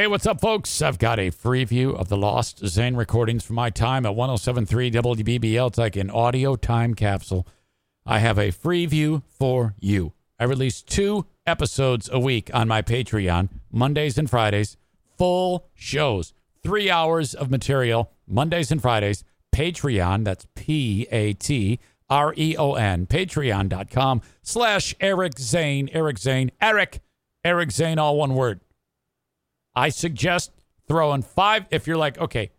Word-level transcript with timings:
Hey, 0.00 0.06
what's 0.06 0.26
up, 0.26 0.40
folks? 0.40 0.80
I've 0.80 0.98
got 0.98 1.18
a 1.18 1.28
free 1.28 1.62
view 1.64 1.90
of 1.90 2.08
the 2.08 2.16
Lost 2.16 2.66
Zane 2.66 2.96
recordings 2.96 3.44
from 3.44 3.56
my 3.56 3.68
time 3.68 4.06
at 4.06 4.14
1073 4.14 4.90
WBBL. 4.92 5.66
It's 5.68 5.76
like 5.76 5.94
an 5.94 6.08
audio 6.08 6.56
time 6.56 6.94
capsule. 6.94 7.46
I 8.06 8.20
have 8.20 8.38
a 8.38 8.50
free 8.50 8.86
view 8.86 9.22
for 9.28 9.74
you. 9.78 10.14
I 10.38 10.44
release 10.44 10.80
two 10.80 11.26
episodes 11.46 12.08
a 12.10 12.18
week 12.18 12.50
on 12.54 12.66
my 12.66 12.80
Patreon, 12.80 13.50
Mondays 13.70 14.16
and 14.16 14.30
Fridays, 14.30 14.78
full 15.18 15.66
shows, 15.74 16.32
three 16.62 16.90
hours 16.90 17.34
of 17.34 17.50
material, 17.50 18.10
Mondays 18.26 18.72
and 18.72 18.80
Fridays. 18.80 19.22
Patreon, 19.54 20.24
that's 20.24 20.46
P 20.54 21.08
A 21.12 21.34
T 21.34 21.78
R 22.08 22.32
E 22.38 22.56
O 22.56 22.72
N, 22.72 23.06
patreon.com 23.06 24.22
slash 24.42 24.94
Eric 24.98 25.38
Zane, 25.38 25.90
Eric 25.92 26.16
Zane, 26.16 26.52
Eric, 26.58 27.00
Eric 27.44 27.70
Zane, 27.70 27.98
all 27.98 28.16
one 28.16 28.34
word. 28.34 28.60
I 29.80 29.88
suggest 29.88 30.52
throwing 30.86 31.22
five. 31.22 31.64
If 31.70 31.86
you're 31.86 31.96
like, 31.96 32.18
okay, 32.18 32.50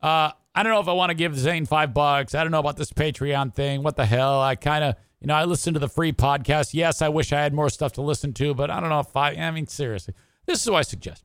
uh, 0.00 0.30
I 0.54 0.62
don't 0.62 0.72
know 0.72 0.80
if 0.80 0.88
I 0.88 0.92
want 0.92 1.10
to 1.10 1.14
give 1.14 1.36
Zane 1.38 1.66
five 1.66 1.92
bucks. 1.92 2.34
I 2.34 2.42
don't 2.42 2.50
know 2.50 2.60
about 2.60 2.78
this 2.78 2.90
Patreon 2.90 3.54
thing. 3.54 3.82
What 3.82 3.96
the 3.96 4.06
hell? 4.06 4.40
I 4.40 4.54
kind 4.56 4.82
of, 4.82 4.96
you 5.20 5.26
know, 5.26 5.34
I 5.34 5.44
listen 5.44 5.74
to 5.74 5.80
the 5.80 5.88
free 5.88 6.12
podcast. 6.12 6.72
Yes, 6.72 7.02
I 7.02 7.10
wish 7.10 7.30
I 7.30 7.42
had 7.42 7.52
more 7.52 7.68
stuff 7.68 7.92
to 7.92 8.02
listen 8.02 8.32
to, 8.34 8.54
but 8.54 8.70
I 8.70 8.80
don't 8.80 8.88
know 8.88 9.00
if 9.00 9.14
I, 9.14 9.32
I 9.32 9.50
mean, 9.50 9.66
seriously, 9.66 10.14
this 10.46 10.62
is 10.62 10.70
what 10.70 10.78
I 10.78 10.82
suggest. 10.82 11.24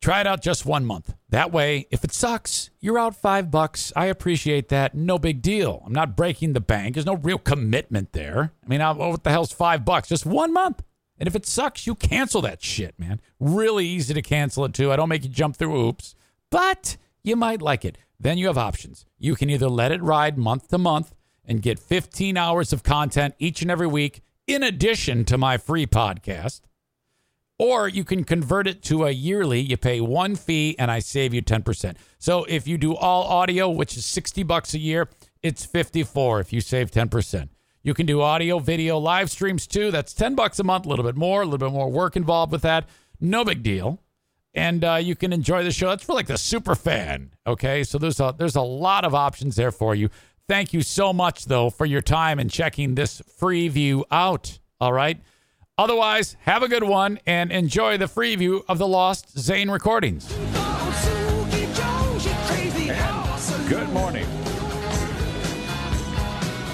Try 0.00 0.20
it 0.20 0.26
out 0.26 0.42
just 0.42 0.64
one 0.64 0.86
month. 0.86 1.14
That 1.28 1.52
way, 1.52 1.86
if 1.90 2.04
it 2.04 2.12
sucks, 2.12 2.70
you're 2.80 2.98
out 2.98 3.14
five 3.14 3.50
bucks. 3.50 3.92
I 3.94 4.06
appreciate 4.06 4.70
that. 4.70 4.94
No 4.94 5.18
big 5.18 5.42
deal. 5.42 5.82
I'm 5.84 5.92
not 5.92 6.16
breaking 6.16 6.54
the 6.54 6.60
bank. 6.60 6.94
There's 6.94 7.06
no 7.06 7.16
real 7.16 7.38
commitment 7.38 8.12
there. 8.12 8.52
I 8.64 8.68
mean, 8.68 8.80
I, 8.80 8.92
what 8.92 9.24
the 9.24 9.30
hell's 9.30 9.52
five 9.52 9.84
bucks? 9.84 10.08
Just 10.08 10.24
one 10.24 10.54
month. 10.54 10.82
And 11.22 11.28
if 11.28 11.36
it 11.36 11.46
sucks, 11.46 11.86
you 11.86 11.94
cancel 11.94 12.42
that 12.42 12.64
shit, 12.64 12.98
man. 12.98 13.20
Really 13.38 13.86
easy 13.86 14.12
to 14.12 14.22
cancel 14.22 14.64
it 14.64 14.74
too. 14.74 14.90
I 14.90 14.96
don't 14.96 15.08
make 15.08 15.22
you 15.22 15.28
jump 15.28 15.54
through 15.54 15.70
hoops, 15.70 16.16
but 16.50 16.96
you 17.22 17.36
might 17.36 17.62
like 17.62 17.84
it. 17.84 17.96
Then 18.18 18.38
you 18.38 18.48
have 18.48 18.58
options. 18.58 19.06
You 19.20 19.36
can 19.36 19.48
either 19.48 19.68
let 19.68 19.92
it 19.92 20.02
ride 20.02 20.36
month 20.36 20.66
to 20.70 20.78
month 20.78 21.14
and 21.44 21.62
get 21.62 21.78
15 21.78 22.36
hours 22.36 22.72
of 22.72 22.82
content 22.82 23.36
each 23.38 23.62
and 23.62 23.70
every 23.70 23.86
week, 23.86 24.22
in 24.48 24.64
addition 24.64 25.24
to 25.26 25.38
my 25.38 25.58
free 25.58 25.86
podcast. 25.86 26.62
Or 27.56 27.86
you 27.86 28.02
can 28.02 28.24
convert 28.24 28.66
it 28.66 28.82
to 28.86 29.04
a 29.04 29.12
yearly. 29.12 29.60
You 29.60 29.76
pay 29.76 30.00
one 30.00 30.34
fee 30.34 30.74
and 30.76 30.90
I 30.90 30.98
save 30.98 31.32
you 31.32 31.40
10%. 31.40 31.94
So 32.18 32.42
if 32.48 32.66
you 32.66 32.76
do 32.76 32.96
all 32.96 33.22
audio, 33.22 33.70
which 33.70 33.96
is 33.96 34.04
60 34.06 34.42
bucks 34.42 34.74
a 34.74 34.80
year, 34.80 35.08
it's 35.40 35.64
54 35.64 36.40
if 36.40 36.52
you 36.52 36.60
save 36.60 36.90
10%. 36.90 37.48
You 37.82 37.94
can 37.94 38.06
do 38.06 38.20
audio, 38.20 38.58
video, 38.60 38.98
live 38.98 39.30
streams 39.30 39.66
too. 39.66 39.90
That's 39.90 40.14
10 40.14 40.34
bucks 40.34 40.58
a 40.58 40.64
month, 40.64 40.86
a 40.86 40.88
little 40.88 41.04
bit 41.04 41.16
more, 41.16 41.42
a 41.42 41.44
little 41.44 41.58
bit 41.58 41.72
more 41.72 41.90
work 41.90 42.16
involved 42.16 42.52
with 42.52 42.62
that. 42.62 42.88
No 43.20 43.44
big 43.44 43.62
deal. 43.62 44.00
And 44.54 44.84
uh, 44.84 44.94
you 44.96 45.16
can 45.16 45.32
enjoy 45.32 45.64
the 45.64 45.72
show. 45.72 45.88
That's 45.88 46.04
for 46.04 46.12
like 46.12 46.26
the 46.26 46.38
super 46.38 46.74
fan. 46.74 47.32
Okay. 47.46 47.82
So 47.84 47.98
there's 47.98 48.20
a 48.20 48.34
there's 48.36 48.56
a 48.56 48.62
lot 48.62 49.04
of 49.04 49.14
options 49.14 49.56
there 49.56 49.72
for 49.72 49.94
you. 49.94 50.10
Thank 50.46 50.72
you 50.72 50.82
so 50.82 51.12
much 51.12 51.46
though 51.46 51.70
for 51.70 51.86
your 51.86 52.02
time 52.02 52.38
and 52.38 52.50
checking 52.50 52.94
this 52.94 53.22
free 53.38 53.68
view 53.68 54.04
out. 54.10 54.58
All 54.80 54.92
right. 54.92 55.20
Otherwise, 55.78 56.36
have 56.40 56.62
a 56.62 56.68
good 56.68 56.84
one 56.84 57.18
and 57.26 57.50
enjoy 57.50 57.96
the 57.96 58.06
free 58.06 58.36
view 58.36 58.62
of 58.68 58.78
the 58.78 58.86
Lost 58.86 59.38
Zane 59.38 59.70
recordings. 59.70 60.30
Good 63.68 63.88
morning. 63.88 64.11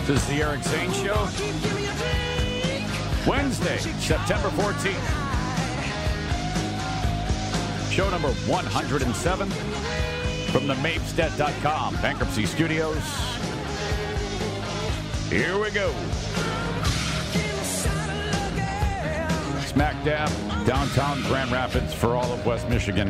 This 0.09 0.23
is 0.23 0.29
the 0.29 0.43
Eric 0.43 0.63
Zane 0.63 0.91
Show. 0.93 1.29
Wednesday, 3.29 3.77
September 3.77 4.49
14th. 4.49 5.11
Show 7.93 8.09
number 8.09 8.31
107 8.31 9.51
from 10.51 10.67
the 10.67 10.73
Mapestead.com 10.77 11.97
Bankruptcy 11.97 12.47
Studios. 12.47 12.97
Here 15.29 15.59
we 15.59 15.71
go. 15.73 15.93
Smack 19.67 20.03
dab 20.07 20.31
downtown 20.67 21.21
Grand 21.25 21.53
Rapids 21.53 21.93
for 21.93 22.17
all 22.17 22.33
of 22.33 22.47
West 22.47 22.67
Michigan. 22.71 23.09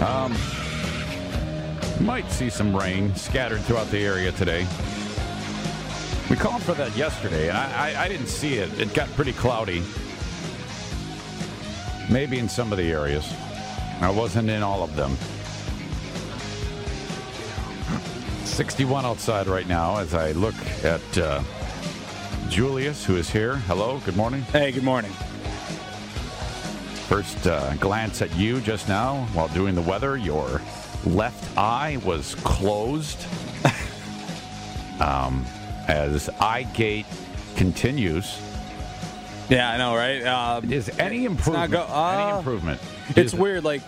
Um, 0.00 0.36
might 2.02 2.28
see 2.32 2.50
some 2.50 2.76
rain 2.76 3.14
scattered 3.14 3.60
throughout 3.60 3.88
the 3.90 4.04
area 4.04 4.32
today. 4.32 4.66
We 6.28 6.36
called 6.36 6.62
for 6.62 6.74
that 6.74 6.96
yesterday, 6.96 7.48
and 7.48 7.56
I, 7.56 7.92
I, 7.92 8.04
I 8.04 8.08
didn't 8.08 8.26
see 8.26 8.54
it. 8.54 8.80
It 8.80 8.92
got 8.92 9.08
pretty 9.10 9.32
cloudy. 9.32 9.82
Maybe 12.10 12.38
in 12.38 12.48
some 12.48 12.72
of 12.72 12.78
the 12.78 12.90
areas. 12.90 13.32
I 14.00 14.10
wasn't 14.10 14.50
in 14.50 14.62
all 14.62 14.82
of 14.82 14.96
them. 14.96 15.16
61 18.46 19.06
outside 19.06 19.46
right 19.46 19.68
now 19.68 19.98
as 19.98 20.12
I 20.12 20.32
look 20.32 20.56
at 20.82 21.18
uh, 21.18 21.42
Julius, 22.48 23.04
who 23.04 23.16
is 23.16 23.30
here. 23.30 23.56
Hello, 23.66 24.00
good 24.04 24.16
morning. 24.16 24.42
Hey, 24.42 24.72
good 24.72 24.82
morning. 24.82 25.12
First 27.08 27.46
uh, 27.46 27.74
glance 27.74 28.22
at 28.22 28.34
you 28.36 28.60
just 28.60 28.88
now 28.88 29.26
while 29.34 29.48
doing 29.48 29.74
the 29.74 29.82
weather. 29.82 30.16
Your 30.16 30.60
left 31.04 31.56
eye 31.58 31.98
was 32.04 32.34
closed 32.36 33.18
um, 35.00 35.44
as 35.88 36.28
eye 36.40 36.62
gate 36.74 37.06
continues. 37.56 38.40
Yeah, 39.48 39.70
I 39.70 39.76
know, 39.76 39.94
right? 39.94 40.22
Uh, 40.22 40.60
Is 40.70 40.88
any 40.98 41.24
improvement? 41.24 41.72
go- 41.72 41.82
uh, 41.88 42.28
any 42.30 42.38
improvement? 42.38 42.80
it's 43.16 43.34
weird, 43.34 43.64
like 43.64 43.82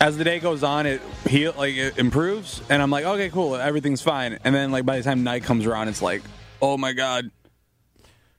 as 0.00 0.16
the 0.16 0.24
day 0.24 0.38
goes 0.40 0.62
on, 0.62 0.86
it 0.86 1.00
heal 1.26 1.54
like 1.56 1.74
it 1.74 1.98
improves, 1.98 2.62
and 2.70 2.80
I'm 2.82 2.90
like, 2.90 3.04
okay, 3.04 3.28
cool, 3.30 3.56
everything's 3.56 4.02
fine. 4.02 4.38
And 4.44 4.54
then 4.54 4.70
like 4.70 4.86
by 4.86 4.96
the 4.98 5.02
time 5.02 5.24
night 5.24 5.42
comes 5.44 5.66
around, 5.66 5.88
it's 5.88 6.00
like, 6.02 6.22
oh 6.62 6.76
my 6.76 6.92
god, 6.92 7.30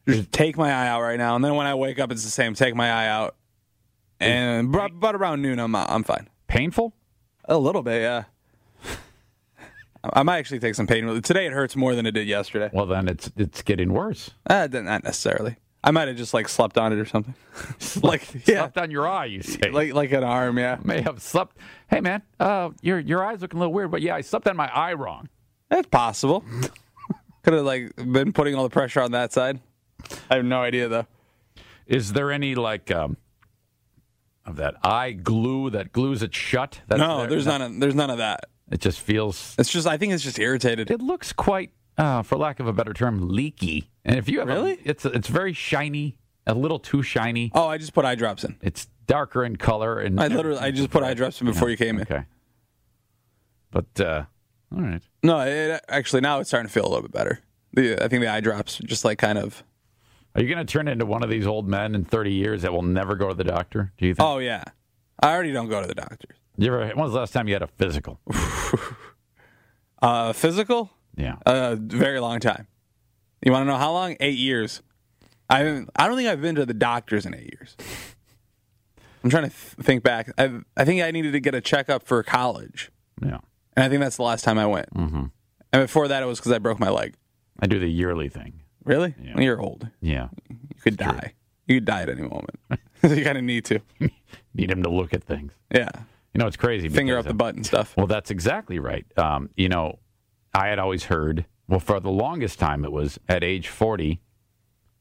just 0.08 0.32
take 0.32 0.58
my 0.58 0.72
eye 0.72 0.88
out 0.88 1.02
right 1.02 1.18
now. 1.18 1.36
And 1.36 1.44
then 1.44 1.56
when 1.56 1.68
I 1.68 1.76
wake 1.76 2.00
up, 2.00 2.12
it's 2.12 2.24
the 2.24 2.30
same. 2.32 2.54
Take 2.56 2.76
my 2.76 2.90
eye 2.92 3.08
out, 3.08 3.36
and 4.20 4.72
but, 4.72 5.00
but 5.00 5.16
around 5.16 5.42
noon, 5.42 5.60
I'm 5.60 5.76
I'm 5.76 6.04
fine. 6.04 6.30
Painful? 6.48 6.94
A 7.48 7.58
little 7.58 7.82
bit, 7.82 8.02
yeah. 8.02 8.24
I 10.14 10.24
might 10.24 10.38
actually 10.38 10.60
take 10.60 10.76
some 10.76 10.88
pain. 10.88 11.22
Today 11.22 11.48
it 11.48 11.52
hurts 11.52 11.76
more 11.76 11.96
than 11.96 12.06
it 12.06 12.12
did 12.12 12.28
yesterday. 12.28 12.70
Well, 12.72 12.86
then 12.86 13.08
it's 13.08 13.32
it's 13.38 13.62
getting 13.62 13.92
worse. 13.92 14.32
Uh, 14.48 14.68
not 14.72 15.04
necessarily. 15.04 15.58
I 15.84 15.92
might 15.92 16.08
have 16.08 16.18
just 16.18 16.34
like 16.34 16.50
slept 16.50 16.78
on 16.78 16.92
it 16.94 17.00
or 17.00 17.06
something. 17.06 17.36
like 18.04 18.48
yeah, 18.48 18.62
Slept 18.62 18.78
on 18.78 18.92
your 18.92 19.08
eye, 19.08 19.26
you 19.26 19.42
say? 19.42 19.70
like 19.72 19.94
like 19.94 20.12
an 20.12 20.24
arm, 20.24 20.58
yeah. 20.58 20.78
may 20.84 21.02
have 21.02 21.22
slept. 21.22 21.58
Hey, 21.90 22.02
man, 22.02 22.24
uh, 22.40 22.72
your 22.82 23.00
your 23.00 23.24
eyes 23.26 23.42
looking 23.42 23.58
a 23.58 23.62
little 23.62 23.74
weird, 23.74 23.92
but 23.92 24.02
yeah, 24.02 24.16
I 24.16 24.22
slept 24.22 24.48
on 24.48 24.58
my 24.58 24.68
eye 24.74 24.94
wrong. 24.94 25.30
That's 25.70 25.88
possible. 25.88 26.44
Could 27.44 27.54
have 27.54 27.66
like 27.66 27.96
been 27.96 28.34
putting 28.34 28.56
all 28.56 28.64
the 28.64 28.70
pressure 28.70 29.02
on 29.02 29.12
that 29.12 29.32
side. 29.32 29.60
I 30.30 30.36
have 30.38 30.46
no 30.46 30.62
idea 30.62 30.88
though. 30.88 31.08
Is 31.86 32.14
there 32.14 32.32
any 32.32 32.56
like 32.56 32.90
um, 32.90 33.18
of 34.46 34.56
that 34.58 34.76
eye 34.84 35.12
glue 35.12 35.70
that 35.72 35.92
glues 35.92 36.22
it 36.24 36.34
shut? 36.36 36.82
That's 36.88 37.00
No, 37.00 37.20
there? 37.20 37.28
there's 37.28 37.46
none. 37.46 37.62
Of, 37.62 37.80
there's 37.80 37.96
none 37.96 38.10
of 38.10 38.18
that. 38.20 38.46
It 38.72 38.80
just 38.82 39.00
feels. 39.00 39.56
It's 39.60 39.70
just 39.72 39.88
I 39.88 39.98
think 39.98 40.14
it's 40.14 40.24
just 40.24 40.40
irritated. 40.40 40.90
It 40.92 41.02
looks 41.02 41.32
quite, 41.34 41.72
uh, 41.98 42.22
for 42.24 42.38
lack 42.38 42.60
of 42.60 42.68
a 42.68 42.74
better 42.74 42.94
term, 42.94 43.30
leaky. 43.30 43.90
And 44.04 44.18
if 44.18 44.28
you 44.30 44.40
have 44.40 44.50
a- 44.50 44.54
Really? 44.54 44.80
it's 44.84 45.06
it's 45.06 45.28
very 45.28 45.54
shiny, 45.54 46.18
a 46.48 46.54
little 46.54 46.80
too 46.80 47.02
shiny. 47.04 47.52
Oh, 47.54 47.68
I 47.68 47.78
just 47.78 47.94
put 47.94 48.06
eye 48.06 48.16
drops 48.16 48.44
in. 48.44 48.58
It's 48.62 48.88
darker 49.08 49.44
in 49.46 49.56
color 49.56 50.00
and 50.00 50.20
I 50.20 50.28
literally 50.28 50.60
I 50.60 50.72
just 50.72 50.90
put 50.90 51.04
eye 51.04 51.14
drops 51.14 51.40
in 51.42 51.46
before 51.48 51.70
you 51.70 51.78
came 51.78 51.98
in. 51.98 52.02
Okay, 52.04 52.26
but 53.72 54.00
uh, 54.00 54.24
all 54.76 54.82
right. 54.82 55.02
No, 55.24 55.40
it, 55.42 55.84
actually 55.90 56.22
now 56.22 56.40
it's 56.40 56.50
starting 56.50 56.68
to 56.68 56.74
feel 56.74 56.86
a 56.86 56.90
little 56.90 57.04
bit 57.04 57.12
better. 57.12 57.40
The, 57.74 58.04
I 58.04 58.08
think 58.08 58.22
the 58.22 58.28
eye 58.30 58.40
drops 58.42 58.78
just 58.80 59.06
like 59.06 59.18
kind 59.20 59.38
of. 59.38 59.64
Are 60.36 60.42
you 60.42 60.54
going 60.54 60.66
to 60.66 60.72
turn 60.72 60.88
into 60.88 61.06
one 61.06 61.24
of 61.24 61.30
these 61.30 61.48
old 61.48 61.68
men 61.68 61.96
in 61.96 62.04
30 62.04 62.34
years 62.34 62.62
that 62.64 62.74
will 62.74 62.82
never 62.82 63.16
go 63.16 63.30
to 63.30 63.34
the 63.34 63.44
doctor? 63.46 63.94
Do 63.98 64.06
you 64.06 64.14
think? 64.14 64.28
Oh 64.28 64.38
yeah, 64.40 64.64
I 65.22 65.32
already 65.34 65.52
don't 65.54 65.70
go 65.70 65.82
to 65.82 65.88
the 65.88 65.96
doctors. 65.96 66.38
You 66.58 66.68
ever, 66.68 66.88
when 66.88 66.98
was 66.98 67.14
the 67.14 67.20
last 67.20 67.32
time 67.34 67.48
you 67.48 67.54
had 67.56 67.64
a 67.64 67.68
physical? 67.68 68.20
Uh, 70.02 70.34
physical, 70.34 70.92
Yeah. 71.16 71.38
a 71.46 71.76
very 71.76 72.20
long 72.20 72.40
time. 72.40 72.68
You 73.44 73.52
want 73.52 73.64
to 73.64 73.66
know 73.72 73.78
how 73.78 73.92
long? 73.92 74.18
Eight 74.20 74.38
years. 74.38 74.82
I 75.50 75.84
I 75.96 76.08
don't 76.08 76.18
think 76.18 76.28
I've 76.30 76.42
been 76.42 76.56
to 76.56 76.66
the 76.66 76.74
doctors 76.74 77.26
in 77.26 77.34
eight 77.34 77.52
years. 77.54 77.76
I'm 79.24 79.30
trying 79.30 79.44
to 79.44 79.50
th- 79.50 79.86
think 79.86 80.04
back. 80.04 80.32
I 80.38 80.60
I 80.76 80.86
think 80.86 81.02
I 81.02 81.12
needed 81.12 81.32
to 81.32 81.40
get 81.40 81.56
a 81.56 81.62
checkup 81.62 82.04
for 82.04 82.22
college, 82.24 82.92
Yeah. 83.22 83.40
and 83.76 83.84
I 83.84 83.90
think 83.90 84.02
that's 84.02 84.18
the 84.18 84.24
last 84.24 84.44
time 84.44 84.60
I 84.60 84.66
went. 84.68 84.94
Mm-hmm. 84.94 85.26
And 85.74 85.82
before 85.84 86.08
that, 86.08 86.22
it 86.22 86.26
was 86.26 86.40
because 86.40 86.52
I 86.52 86.60
broke 86.60 86.80
my 86.80 86.90
leg. 86.90 87.16
I 87.60 87.68
do 87.68 87.80
the 87.80 87.88
yearly 87.90 88.30
thing. 88.30 88.62
Really? 88.86 89.16
Yeah. 89.22 89.34
Well, 89.36 89.44
you're 89.44 89.62
old. 89.62 89.88
Yeah. 90.00 90.30
You 90.50 90.82
could 90.82 90.98
die. 90.98 91.34
You 91.68 91.78
could 91.78 91.86
die 91.86 92.04
at 92.04 92.10
any 92.10 92.22
moment. 92.22 92.60
you 93.04 93.24
kind 93.24 93.38
of 93.38 93.44
need 93.44 93.66
to. 93.66 93.80
Need 94.54 94.72
him 94.72 94.84
to 94.84 94.90
look 94.90 95.14
at 95.14 95.22
things. 95.24 95.52
Yeah. 95.70 95.90
You 96.34 96.40
know, 96.40 96.48
it's 96.48 96.56
crazy. 96.56 96.88
Finger 96.88 97.18
up 97.18 97.26
the 97.26 97.34
butt 97.34 97.56
and 97.56 97.66
stuff. 97.66 97.94
Well, 97.98 98.08
that's 98.08 98.32
exactly 98.32 98.80
right. 98.80 99.06
Um, 99.18 99.50
you 99.58 99.68
know, 99.68 100.00
I 100.54 100.68
had 100.68 100.80
always 100.80 101.06
heard, 101.06 101.46
well, 101.68 101.82
for 101.82 102.00
the 102.00 102.10
longest 102.10 102.58
time, 102.58 102.86
it 102.86 102.92
was 102.94 103.20
at 103.28 103.44
age 103.44 103.68
40, 103.68 104.22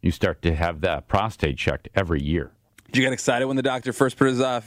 you 0.03 0.11
start 0.11 0.43
to 0.43 0.57
have 0.57 0.81
that 0.81 1.07
prostate 1.07 1.57
checked 1.57 1.89
every 1.95 2.21
year. 2.21 2.51
Did 2.87 2.97
you 2.97 3.03
get 3.05 3.13
excited 3.13 3.47
when 3.47 3.55
the 3.57 3.63
doctor 3.63 3.93
first 3.93 4.17
put 4.17 4.27
his 4.27 4.41
uh, 4.41 4.61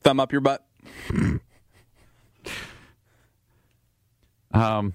thumb 0.00 0.20
up 0.20 0.30
your 0.30 0.42
butt? 0.42 0.66
Um, 4.54 4.92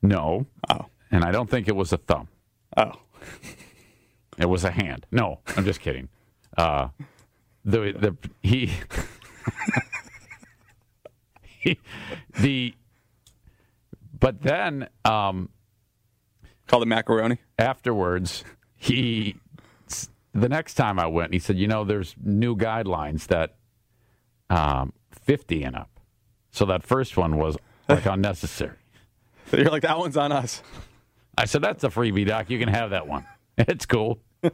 no. 0.00 0.46
Oh. 0.68 0.86
And 1.10 1.24
I 1.24 1.32
don't 1.32 1.50
think 1.50 1.66
it 1.66 1.74
was 1.74 1.92
a 1.92 1.96
thumb. 1.96 2.28
Oh. 2.76 2.92
It 4.38 4.46
was 4.48 4.64
a 4.64 4.70
hand. 4.70 5.06
No, 5.10 5.40
I'm 5.56 5.64
just 5.64 5.80
kidding. 5.80 6.08
Uh, 6.56 6.88
the 7.64 7.92
the 7.92 8.16
he, 8.42 8.70
he 11.44 11.78
the 12.40 12.74
but 14.18 14.42
then 14.42 14.88
um, 15.04 15.50
Called 16.66 16.82
it 16.84 16.86
macaroni. 16.86 17.38
afterwards 17.58 18.44
he 18.76 19.36
the 20.32 20.48
next 20.48 20.74
time 20.74 20.98
I 20.98 21.06
went 21.06 21.32
he 21.32 21.38
said 21.38 21.58
you 21.58 21.66
know 21.68 21.84
there's 21.84 22.14
new 22.22 22.56
guidelines 22.56 23.26
that 23.26 23.56
um, 24.48 24.92
50 25.10 25.62
and 25.64 25.76
up 25.76 25.90
so 26.50 26.64
that 26.66 26.82
first 26.82 27.16
one 27.16 27.36
was 27.36 27.56
like 27.88 28.06
unnecessary 28.06 28.76
So 29.50 29.56
you're 29.58 29.70
like, 29.70 29.82
that 29.82 29.98
one's 29.98 30.16
on 30.16 30.30
us. 30.32 30.62
I 31.36 31.44
said 31.44 31.62
that's 31.62 31.84
a 31.84 31.88
freebie 31.88 32.26
doc 32.26 32.50
you 32.50 32.58
can 32.58 32.68
have 32.68 32.90
that 32.90 33.06
one 33.06 33.26
it's 33.58 33.86
cool 33.86 34.20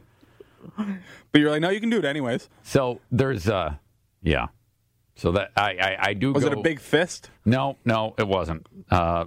But 1.31 1.41
you're 1.41 1.51
like, 1.51 1.61
no, 1.61 1.69
you 1.69 1.79
can 1.79 1.89
do 1.89 1.97
it 1.97 2.05
anyways. 2.05 2.49
So 2.63 2.99
there's 3.11 3.47
uh 3.47 3.75
yeah. 4.21 4.47
So 5.15 5.31
that 5.33 5.51
I 5.55 5.71
I, 5.71 5.97
I 6.09 6.13
do 6.13 6.33
Was 6.33 6.43
go, 6.43 6.51
it 6.51 6.57
a 6.57 6.61
big 6.61 6.79
fist? 6.79 7.29
No, 7.45 7.77
no, 7.85 8.13
it 8.17 8.27
wasn't. 8.27 8.65
Uh 8.89 9.25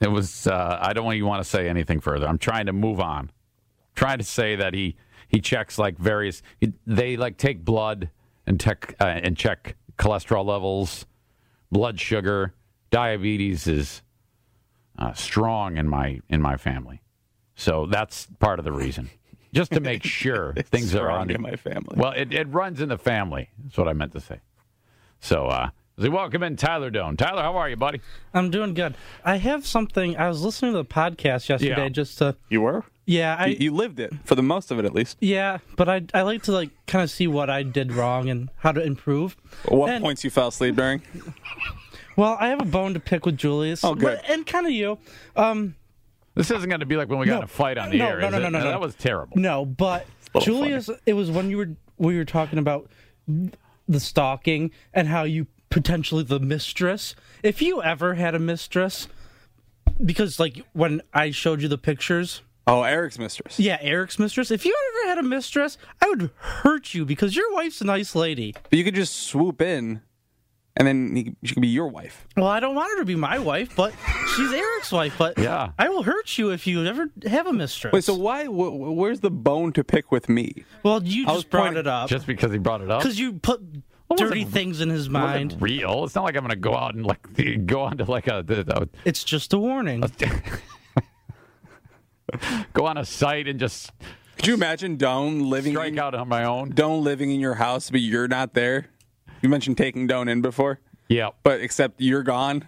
it 0.00 0.08
was 0.08 0.46
uh 0.46 0.78
I 0.80 0.92
don't 0.92 1.12
even 1.14 1.26
want 1.26 1.42
to 1.42 1.48
say 1.48 1.68
anything 1.68 2.00
further. 2.00 2.26
I'm 2.26 2.38
trying 2.38 2.66
to 2.66 2.72
move 2.72 3.00
on. 3.00 3.30
Trying 3.94 4.18
to 4.18 4.24
say 4.24 4.56
that 4.56 4.74
he 4.74 4.96
he 5.28 5.40
checks 5.40 5.78
like 5.78 5.98
various 5.98 6.42
he, 6.60 6.72
they 6.86 7.16
like 7.16 7.36
take 7.38 7.64
blood 7.64 8.10
and 8.46 8.58
tech 8.60 8.94
uh, 9.00 9.04
and 9.04 9.36
check 9.36 9.76
cholesterol 9.96 10.44
levels, 10.44 11.06
blood 11.70 11.98
sugar, 12.00 12.54
diabetes 12.90 13.66
is 13.66 14.02
uh, 14.98 15.12
strong 15.14 15.76
in 15.76 15.88
my 15.88 16.20
in 16.28 16.40
my 16.42 16.56
family. 16.56 17.00
So 17.56 17.86
that's 17.86 18.26
part 18.40 18.58
of 18.58 18.64
the 18.64 18.72
reason. 18.72 19.10
Just 19.52 19.70
to 19.72 19.80
make 19.80 20.02
sure 20.22 20.52
things 20.64 20.94
are 20.94 20.98
Strong 20.98 21.20
under 21.22 21.34
in 21.34 21.42
my 21.42 21.56
family. 21.56 21.94
well, 21.96 22.12
it, 22.12 22.32
it 22.34 22.48
runs 22.52 22.80
in 22.80 22.88
the 22.88 22.98
family. 22.98 23.50
That's 23.62 23.76
what 23.78 23.86
I 23.88 23.92
meant 23.92 24.12
to 24.12 24.20
say. 24.20 24.40
So, 25.20 25.46
uh, 25.46 25.70
so 25.98 26.10
welcome 26.10 26.42
in 26.42 26.56
Tyler 26.56 26.90
Doane. 26.90 27.16
Tyler, 27.16 27.42
how 27.42 27.56
are 27.56 27.70
you, 27.70 27.76
buddy? 27.76 28.00
I'm 28.34 28.50
doing 28.50 28.74
good. 28.74 28.96
I 29.24 29.36
have 29.36 29.64
something. 29.64 30.16
I 30.16 30.26
was 30.28 30.42
listening 30.42 30.72
to 30.72 30.78
the 30.78 30.84
podcast 30.84 31.48
yesterday 31.48 31.84
Yeah. 31.84 31.88
just 31.88 32.18
to. 32.18 32.34
You 32.48 32.62
were? 32.62 32.84
Yeah, 33.06 33.36
I 33.38 33.46
You, 33.46 33.56
you 33.60 33.70
lived 33.74 34.00
it 34.00 34.12
for 34.24 34.34
the 34.34 34.42
most 34.42 34.70
of 34.72 34.78
it, 34.80 34.84
at 34.84 34.92
least. 34.94 35.18
yeah, 35.20 35.58
but 35.76 35.88
I 35.88 36.02
I 36.12 36.22
like 36.22 36.42
to 36.44 36.52
like 36.52 36.70
kind 36.88 37.04
of 37.04 37.10
see 37.10 37.26
what 37.28 37.48
I 37.50 37.62
did 37.62 37.92
wrong 37.92 38.28
and 38.28 38.48
how 38.56 38.72
to 38.72 38.82
improve. 38.82 39.36
What 39.68 39.90
And- 39.90 40.02
points 40.02 40.24
you 40.24 40.30
fell 40.30 40.48
asleep 40.48 40.74
during? 40.76 41.02
Well, 42.16 42.36
I 42.40 42.48
have 42.48 42.60
a 42.60 42.64
bone 42.66 42.94
to 42.94 43.00
pick 43.00 43.26
with 43.26 43.36
Julius. 43.36 43.82
Oh, 43.84 43.94
good. 43.94 44.20
but- 44.22 44.30
and 44.30 44.46
kind 44.46 44.66
of 44.66 44.72
you. 44.72 44.98
Um, 45.36 45.74
This 46.34 46.50
isn't 46.50 46.68
going 46.68 46.80
to 46.80 46.86
be 46.86 46.96
like 46.96 47.08
when 47.08 47.18
we 47.20 47.26
got 47.26 47.32
No. 47.32 47.38
in 47.38 47.44
a 47.44 47.48
fight 47.48 47.78
on 47.78 47.90
the 47.90 47.98
No, 47.98 48.08
air. 48.08 48.20
no, 48.20 48.26
is 48.26 48.32
no, 48.32 48.38
it? 48.38 48.40
no, 48.40 48.48
no, 48.50 48.58
no. 48.60 48.64
That 48.64 48.80
was 48.80 48.94
terrible. 48.96 49.36
no, 49.36 49.64
but 49.64 50.06
little 50.34 50.40
Julius, 50.54 50.90
it 51.06 51.12
was 51.14 51.30
when 51.30 51.48
you 51.50 51.56
were 51.58 51.70
we 51.96 52.16
were 52.16 52.24
talking 52.24 52.58
about 52.58 52.90
the 53.88 54.00
stalking 54.00 54.70
and 54.92 55.06
how 55.08 55.22
you 55.22 55.46
potentially 55.70 56.24
the 56.24 56.40
mistress. 56.40 57.14
If 57.44 57.62
you 57.62 57.82
ever 57.82 58.14
had 58.14 58.34
a 58.34 58.38
mistress, 58.40 59.06
because 60.04 60.40
like 60.40 60.62
when 60.72 61.02
I 61.12 61.30
showed 61.30 61.62
you 61.62 61.68
the 61.68 61.78
pictures. 61.78 62.42
Oh, 62.66 62.82
Eric's 62.82 63.18
mistress. 63.18 63.60
Yeah, 63.60 63.76
Eric's 63.82 64.18
mistress. 64.18 64.50
If 64.50 64.64
you 64.64 64.74
ever 65.02 65.08
had 65.10 65.18
a 65.18 65.22
mistress, 65.22 65.76
I 66.02 66.08
would 66.08 66.30
hurt 66.38 66.94
you 66.94 67.04
because 67.04 67.36
your 67.36 67.52
wife's 67.52 67.80
a 67.82 67.84
nice 67.84 68.14
lady. 68.14 68.54
But 68.70 68.78
you 68.78 68.84
could 68.84 68.94
just 68.94 69.14
swoop 69.14 69.60
in, 69.60 70.00
and 70.76 70.88
then 70.88 71.14
he, 71.16 71.36
she 71.44 71.54
could 71.54 71.60
be 71.60 71.68
your 71.68 71.88
wife. 71.88 72.26
Well, 72.36 72.46
I 72.48 72.58
don't 72.60 72.74
want 72.74 72.90
her 72.92 72.98
to 72.98 73.04
be 73.04 73.14
my 73.14 73.38
wife, 73.38 73.74
but 73.76 73.92
she's 74.36 74.52
Eric's 74.52 74.90
wife. 74.92 75.14
But 75.18 75.38
Yeah. 75.38 75.70
I 75.78 75.88
will 75.88 76.02
hurt 76.02 76.36
you 76.36 76.50
if 76.50 76.66
you 76.66 76.84
ever 76.84 77.08
have 77.26 77.46
a 77.46 77.52
mistress. 77.52 77.92
Wait, 77.92 78.04
so 78.04 78.14
why? 78.14 78.44
Wh- 78.46 78.48
wh- 78.72 78.96
where's 78.96 79.20
the 79.20 79.30
bone 79.30 79.72
to 79.74 79.84
pick 79.84 80.10
with 80.10 80.28
me? 80.28 80.64
well, 80.82 81.02
you 81.02 81.26
I 81.28 81.34
just 81.34 81.50
brought 81.50 81.64
pointing- 81.66 81.80
it 81.80 81.86
up 81.86 82.08
Just 82.08 82.26
because 82.26 82.50
he 82.52 82.58
brought 82.58 82.80
it 82.80 82.90
up. 82.90 83.00
because 83.02 83.18
you 83.18 83.34
put 83.34 83.60
wasn't 84.08 84.28
dirty 84.30 84.44
things 84.44 84.80
in 84.80 84.90
his 84.90 85.06
It 85.06 85.12
wasn't 85.12 85.52
mind. 85.52 85.62
real. 85.62 86.04
It's 86.04 86.14
not 86.14 86.24
like 86.24 86.36
I'm 86.36 86.42
going 86.42 86.50
to 86.50 86.56
go 86.56 86.74
out 86.76 86.94
and 86.94 87.06
like 87.06 87.66
go 87.66 87.82
on 87.82 87.96
to 87.98 88.04
like 88.04 88.26
a, 88.26 88.44
a- 88.48 88.88
It's 89.04 89.24
just 89.24 89.52
a 89.52 89.58
warning. 89.58 90.02
go 92.72 92.86
on 92.86 92.96
a 92.98 93.04
site 93.04 93.46
and 93.48 93.58
just 93.60 93.90
Could 94.36 94.46
you 94.48 94.54
imagine 94.54 94.96
Doane 94.96 95.46
living 95.48 95.72
strike 95.72 95.92
in, 95.92 95.98
out 95.98 96.14
on 96.14 96.28
my 96.28 96.44
own. 96.44 96.72
Doane 96.72 97.02
living 97.02 97.30
in 97.30 97.40
your 97.40 97.54
house, 97.54 97.90
but 97.90 98.00
you're 98.00 98.28
not 98.28 98.54
there? 98.54 98.86
You 99.44 99.50
mentioned 99.50 99.76
taking 99.76 100.08
Doane 100.08 100.30
in 100.30 100.40
before, 100.40 100.80
Yeah. 101.10 101.28
but 101.42 101.60
except 101.60 102.00
you're 102.00 102.22
gone. 102.22 102.64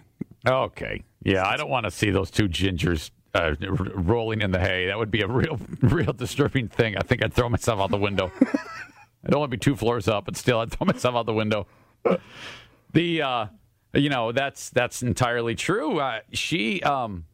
Okay. 0.47 1.01
Yeah, 1.23 1.43
I 1.43 1.57
don't 1.57 1.71
want 1.71 1.85
to 1.85 1.91
see 1.91 2.11
those 2.11 2.29
two 2.29 2.47
gingers 2.47 3.09
uh, 3.33 3.55
r- 3.59 3.75
rolling 3.95 4.41
in 4.43 4.51
the 4.51 4.59
hay. 4.59 4.85
That 4.85 4.99
would 4.99 5.09
be 5.09 5.21
a 5.21 5.27
real, 5.27 5.59
real 5.81 6.13
disturbing 6.13 6.67
thing. 6.67 6.95
I 6.95 7.01
think 7.01 7.23
I'd 7.23 7.33
throw 7.33 7.49
myself 7.49 7.79
out 7.79 7.89
the 7.89 7.97
window. 7.97 8.31
I 8.41 9.29
don't 9.31 9.39
want 9.39 9.49
to 9.49 9.57
be 9.57 9.59
two 9.59 9.75
floors 9.75 10.07
up, 10.07 10.25
but 10.25 10.37
still, 10.37 10.59
I'd 10.59 10.69
throw 10.71 10.85
myself 10.85 11.15
out 11.15 11.25
the 11.25 11.33
window. 11.33 11.65
The, 12.93 13.21
uh, 13.23 13.45
you 13.95 14.09
know, 14.09 14.31
that's 14.31 14.69
that's 14.69 15.01
entirely 15.01 15.55
true. 15.55 15.99
Uh, 15.99 16.19
she, 16.31 16.83
um, 16.83 17.25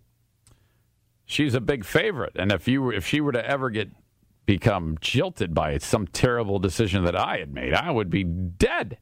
she's 1.25 1.53
a 1.53 1.59
big 1.61 1.83
favorite, 1.83 2.31
and 2.37 2.49
if 2.49 2.65
you 2.69 2.81
were, 2.81 2.93
if 2.93 3.05
she 3.05 3.19
were 3.19 3.33
to 3.33 3.45
ever 3.45 3.69
get 3.69 3.89
become 4.45 4.97
jilted 5.01 5.53
by 5.53 5.77
some 5.79 6.07
terrible 6.07 6.59
decision 6.59 7.03
that 7.03 7.15
I 7.17 7.39
had 7.39 7.53
made, 7.53 7.73
I 7.73 7.91
would 7.91 8.09
be 8.09 8.23
dead. 8.23 8.99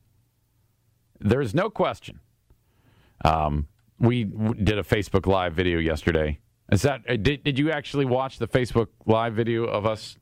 There's 1.21 1.53
no 1.53 1.69
question. 1.69 2.19
Um, 3.23 3.67
we 3.99 4.23
did 4.23 4.79
a 4.79 4.83
Facebook 4.83 5.27
Live 5.27 5.53
video 5.53 5.77
yesterday. 5.79 6.39
Is 6.71 6.81
that 6.83 7.01
uh, 7.07 7.15
did, 7.17 7.43
did 7.43 7.59
you 7.59 7.71
actually 7.71 8.05
watch 8.05 8.39
the 8.39 8.47
Facebook 8.47 8.87
Live 9.05 9.33
video 9.33 9.65
of 9.65 9.85
us? 9.85 10.17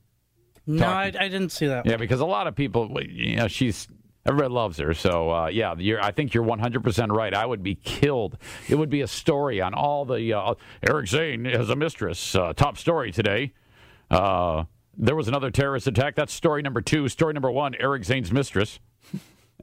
no, 0.66 0.86
I, 0.86 1.04
I 1.06 1.28
didn't 1.28 1.50
see 1.50 1.66
that. 1.66 1.86
Yeah, 1.86 1.96
because 1.96 2.20
a 2.20 2.26
lot 2.26 2.46
of 2.46 2.54
people, 2.54 3.00
you 3.02 3.36
know, 3.36 3.48
she's 3.48 3.88
everybody 4.26 4.52
loves 4.52 4.78
her. 4.78 4.92
So 4.94 5.30
uh, 5.30 5.46
yeah, 5.48 5.74
you're, 5.78 6.02
I 6.02 6.10
think 6.10 6.34
you're 6.34 6.42
100 6.42 6.84
percent 6.84 7.12
right. 7.12 7.32
I 7.32 7.46
would 7.46 7.62
be 7.62 7.76
killed. 7.76 8.36
It 8.68 8.74
would 8.74 8.90
be 8.90 9.00
a 9.00 9.06
story 9.06 9.60
on 9.60 9.74
all 9.74 10.04
the 10.04 10.32
uh, 10.34 10.54
Eric 10.86 11.08
Zane 11.08 11.44
has 11.46 11.70
a 11.70 11.76
mistress. 11.76 12.34
Uh, 12.34 12.52
top 12.52 12.76
story 12.76 13.12
today. 13.12 13.52
Uh, 14.10 14.64
there 14.96 15.16
was 15.16 15.28
another 15.28 15.50
terrorist 15.50 15.86
attack. 15.86 16.16
That's 16.16 16.32
story 16.32 16.62
number 16.62 16.80
two. 16.80 17.08
Story 17.08 17.32
number 17.32 17.50
one: 17.50 17.74
Eric 17.78 18.04
Zane's 18.04 18.32
mistress. 18.32 18.80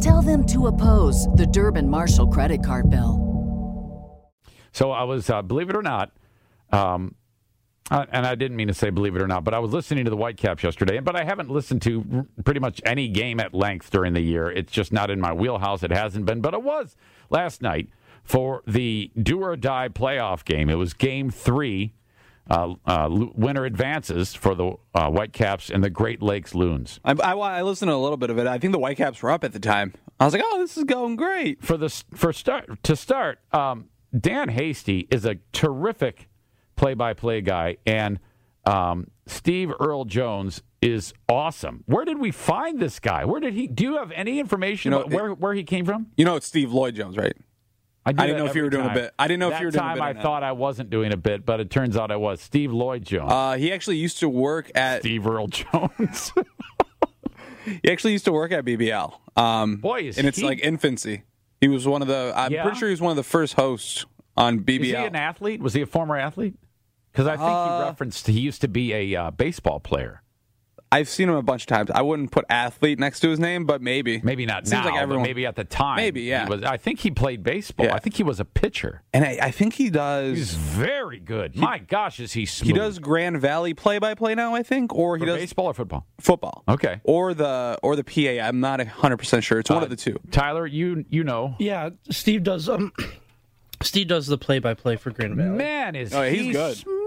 Tell 0.00 0.22
them 0.22 0.44
to 0.46 0.66
oppose 0.66 1.26
the 1.34 1.46
Durbin 1.46 1.88
Marshall 1.88 2.26
credit 2.28 2.62
card 2.64 2.90
bill. 2.90 3.28
So 4.72 4.90
I 4.90 5.04
was, 5.04 5.30
uh, 5.30 5.42
believe 5.42 5.70
it 5.70 5.76
or 5.76 5.82
not, 5.82 6.12
um, 6.72 7.14
uh, 7.90 8.04
and 8.12 8.26
I 8.26 8.34
didn't 8.34 8.56
mean 8.56 8.68
to 8.68 8.74
say 8.74 8.90
believe 8.90 9.16
it 9.16 9.22
or 9.22 9.26
not, 9.26 9.44
but 9.44 9.54
I 9.54 9.58
was 9.58 9.72
listening 9.72 10.04
to 10.04 10.10
the 10.10 10.16
Whitecaps 10.16 10.62
yesterday, 10.62 11.00
but 11.00 11.16
I 11.16 11.24
haven't 11.24 11.50
listened 11.50 11.82
to 11.82 12.26
pretty 12.44 12.60
much 12.60 12.80
any 12.84 13.08
game 13.08 13.40
at 13.40 13.54
length 13.54 13.90
during 13.90 14.12
the 14.12 14.20
year. 14.20 14.50
It's 14.50 14.70
just 14.72 14.92
not 14.92 15.10
in 15.10 15.20
my 15.20 15.32
wheelhouse. 15.32 15.82
It 15.82 15.90
hasn't 15.90 16.26
been, 16.26 16.40
but 16.40 16.54
it 16.54 16.62
was 16.62 16.96
last 17.30 17.62
night 17.62 17.88
for 18.22 18.62
the 18.66 19.10
do 19.20 19.42
or 19.42 19.56
die 19.56 19.88
playoff 19.88 20.44
game. 20.44 20.68
It 20.68 20.74
was 20.74 20.92
game 20.92 21.30
three. 21.30 21.94
Uh, 22.48 22.74
uh, 22.86 23.08
winner 23.34 23.64
advances 23.64 24.34
for 24.34 24.54
the 24.54 24.72
uh, 24.94 25.10
Whitecaps 25.10 25.70
and 25.70 25.82
the 25.84 25.90
Great 25.90 26.22
Lakes 26.22 26.54
Loons. 26.54 27.00
I, 27.04 27.12
I, 27.12 27.32
I 27.34 27.62
listened 27.62 27.90
to 27.90 27.94
a 27.94 27.96
little 27.96 28.16
bit 28.16 28.30
of 28.30 28.38
it. 28.38 28.46
I 28.46 28.58
think 28.58 28.72
the 28.72 28.78
Whitecaps 28.78 29.22
were 29.22 29.30
up 29.30 29.44
at 29.44 29.52
the 29.52 29.60
time. 29.60 29.94
I 30.18 30.24
was 30.24 30.34
like, 30.34 30.42
oh, 30.44 30.58
this 30.58 30.76
is 30.76 30.84
going 30.84 31.16
great. 31.16 31.62
For 31.62 31.76
the 31.76 31.88
for 32.14 32.32
start 32.32 32.82
to 32.82 32.96
start, 32.96 33.38
um, 33.52 33.88
Dan 34.18 34.48
Hasty 34.48 35.06
is 35.10 35.24
a 35.24 35.36
terrific 35.52 36.28
play-by-play 36.76 37.42
guy, 37.42 37.76
and 37.86 38.18
um, 38.64 39.08
Steve 39.26 39.70
Earl 39.80 40.04
Jones 40.04 40.62
is 40.80 41.12
awesome. 41.28 41.82
Where 41.86 42.04
did 42.04 42.18
we 42.18 42.30
find 42.30 42.78
this 42.80 43.00
guy? 43.00 43.24
Where 43.24 43.40
did 43.40 43.54
he? 43.54 43.66
Do 43.66 43.84
you 43.84 43.96
have 43.96 44.12
any 44.12 44.38
information 44.38 44.92
You 44.92 44.98
know, 44.98 45.04
where 45.06 45.34
where 45.34 45.54
he 45.54 45.64
came 45.64 45.84
from? 45.84 46.06
You 46.16 46.24
know, 46.24 46.36
it's 46.36 46.46
Steve 46.46 46.72
Lloyd 46.72 46.94
Jones, 46.94 47.16
right? 47.16 47.36
Knew 48.12 48.22
I 48.22 48.26
didn't 48.26 48.38
know 48.38 48.46
if 48.46 48.54
you 48.54 48.62
were 48.62 48.66
every 48.68 48.78
doing 48.78 48.90
a 48.90 48.94
bit. 48.94 49.14
I 49.18 49.26
didn't 49.28 49.40
know 49.40 49.50
if 49.52 49.60
you 49.60 49.66
were 49.66 49.70
doing 49.72 49.84
a 49.90 49.94
bit 49.94 50.02
I 50.02 50.12
that. 50.14 50.22
thought 50.22 50.42
I 50.42 50.52
wasn't 50.52 50.90
doing 50.90 51.12
a 51.12 51.16
bit, 51.16 51.44
but 51.46 51.60
it 51.60 51.70
turns 51.70 51.96
out 51.96 52.10
I 52.10 52.16
was. 52.16 52.40
Steve 52.40 52.72
Lloyd 52.72 53.04
Jones. 53.04 53.32
Uh, 53.32 53.56
he 53.56 53.72
actually 53.72 53.96
used 53.96 54.18
to 54.20 54.28
work 54.28 54.70
at. 54.74 55.00
Steve 55.00 55.26
Earl 55.26 55.48
Jones. 55.48 56.32
He 57.82 57.90
actually 57.90 58.12
used 58.12 58.24
to 58.24 58.32
work 58.32 58.50
at 58.50 58.64
BBL. 58.64 59.12
Um, 59.36 59.76
Boy, 59.76 60.10
and 60.16 60.26
it's 60.26 60.38
he- 60.38 60.44
like 60.44 60.60
infancy. 60.60 61.24
He 61.60 61.68
was 61.68 61.86
one 61.86 62.00
of 62.00 62.08
the. 62.08 62.32
I'm 62.34 62.50
Yeah? 62.52 62.62
pretty 62.62 62.78
sure 62.78 62.88
he 62.88 62.92
was 62.92 63.00
one 63.02 63.10
of 63.10 63.16
the 63.16 63.22
first 63.22 63.54
hosts 63.54 64.06
on 64.38 64.60
BBL. 64.60 64.80
Is 64.84 64.86
he 64.90 64.94
an 64.94 65.16
athlete? 65.16 65.60
Was 65.60 65.74
he 65.74 65.82
a 65.82 65.86
former 65.86 66.16
athlete? 66.16 66.54
Because 67.12 67.26
I 67.26 67.32
think 67.36 67.42
Uh, 67.42 67.78
he 67.82 67.84
referenced 67.88 68.26
he 68.26 68.40
used 68.40 68.60
to 68.62 68.68
be 68.68 68.94
a 68.94 69.16
uh, 69.16 69.30
baseball 69.32 69.80
player. 69.80 70.22
I've 70.90 71.08
seen 71.08 71.28
him 71.28 71.34
a 71.34 71.42
bunch 71.42 71.62
of 71.62 71.66
times. 71.66 71.90
I 71.90 72.00
wouldn't 72.02 72.30
put 72.30 72.44
athlete 72.48 72.98
next 72.98 73.20
to 73.20 73.28
his 73.28 73.38
name, 73.38 73.66
but 73.66 73.82
maybe. 73.82 74.20
Maybe 74.22 74.46
not 74.46 74.66
Seems 74.66 74.84
now, 74.84 74.90
like 74.90 75.00
everyone. 75.00 75.22
but 75.24 75.28
maybe 75.28 75.44
at 75.44 75.54
the 75.56 75.64
time. 75.64 75.96
Maybe, 75.96 76.22
yeah. 76.22 76.44
He 76.44 76.50
was, 76.50 76.62
I 76.62 76.78
think 76.78 77.00
he 77.00 77.10
played 77.10 77.42
baseball. 77.42 77.86
Yeah. 77.86 77.94
I 77.94 77.98
think 77.98 78.16
he 78.16 78.22
was 78.22 78.40
a 78.40 78.44
pitcher. 78.46 79.02
And 79.12 79.22
I, 79.24 79.38
I 79.42 79.50
think 79.50 79.74
he 79.74 79.90
does. 79.90 80.36
He's 80.38 80.54
very 80.54 81.18
good. 81.20 81.56
My 81.56 81.78
gosh, 81.78 82.20
is 82.20 82.32
he 82.32 82.46
smooth? 82.46 82.68
he 82.68 82.72
does 82.72 82.98
Grand 82.98 83.38
Valley 83.40 83.74
play 83.74 83.98
by 83.98 84.14
play 84.14 84.34
now, 84.34 84.54
I 84.54 84.62
think, 84.62 84.94
or 84.94 85.16
he 85.16 85.20
For 85.22 85.26
does 85.26 85.36
baseball 85.38 85.66
or 85.66 85.74
football. 85.74 86.06
football. 86.20 86.64
Okay. 86.68 87.00
Or 87.04 87.34
the 87.34 87.78
or 87.82 87.94
the 87.94 88.04
PA. 88.04 88.42
I'm 88.42 88.60
not 88.60 88.78
100 88.78 89.16
percent 89.18 89.44
sure. 89.44 89.58
It's 89.58 89.68
one 89.70 89.82
of 89.82 89.90
the 89.90 89.96
two. 89.96 90.18
Tyler, 90.30 90.66
you 90.66 91.04
you 91.10 91.22
know, 91.22 91.54
Yeah, 91.58 91.90
Steve 92.10 92.44
does. 92.44 92.68
Um, 92.68 92.92
Steve 93.82 94.08
does 94.08 94.26
the 94.26 94.36
play-by-play 94.38 94.96
for 94.96 95.10
Grand 95.12 95.36
Valley. 95.36 95.50
man 95.50 95.94
is 95.94 96.12
Oh, 96.12 96.22
he's 96.22 96.40
he 96.46 96.52
good. 96.52 96.76
smooth. 96.76 96.97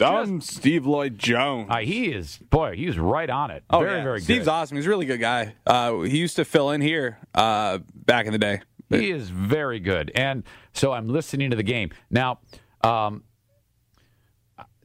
I'm 0.00 0.40
Steve 0.40 0.86
Lloyd 0.86 1.18
Jones. 1.18 1.68
Uh, 1.70 1.78
he 1.78 2.06
is 2.06 2.38
boy, 2.38 2.74
he's 2.76 2.98
right 2.98 3.30
on 3.30 3.50
it. 3.50 3.62
Oh, 3.70 3.80
very 3.80 3.98
yeah. 3.98 4.02
very 4.04 4.20
Steve's 4.20 4.44
good. 4.46 4.50
awesome. 4.50 4.76
He's 4.76 4.86
a 4.86 4.88
really 4.88 5.06
good 5.06 5.20
guy. 5.20 5.54
Uh, 5.66 6.00
he 6.00 6.18
used 6.18 6.36
to 6.36 6.44
fill 6.44 6.70
in 6.70 6.80
here 6.80 7.18
uh, 7.34 7.78
back 7.94 8.26
in 8.26 8.32
the 8.32 8.38
day. 8.38 8.60
He 8.90 9.10
is 9.10 9.28
very 9.28 9.80
good. 9.80 10.10
And 10.14 10.44
so 10.72 10.92
I'm 10.92 11.08
listening 11.08 11.50
to 11.50 11.56
the 11.56 11.62
game. 11.62 11.90
Now, 12.10 12.40
um, 12.82 13.22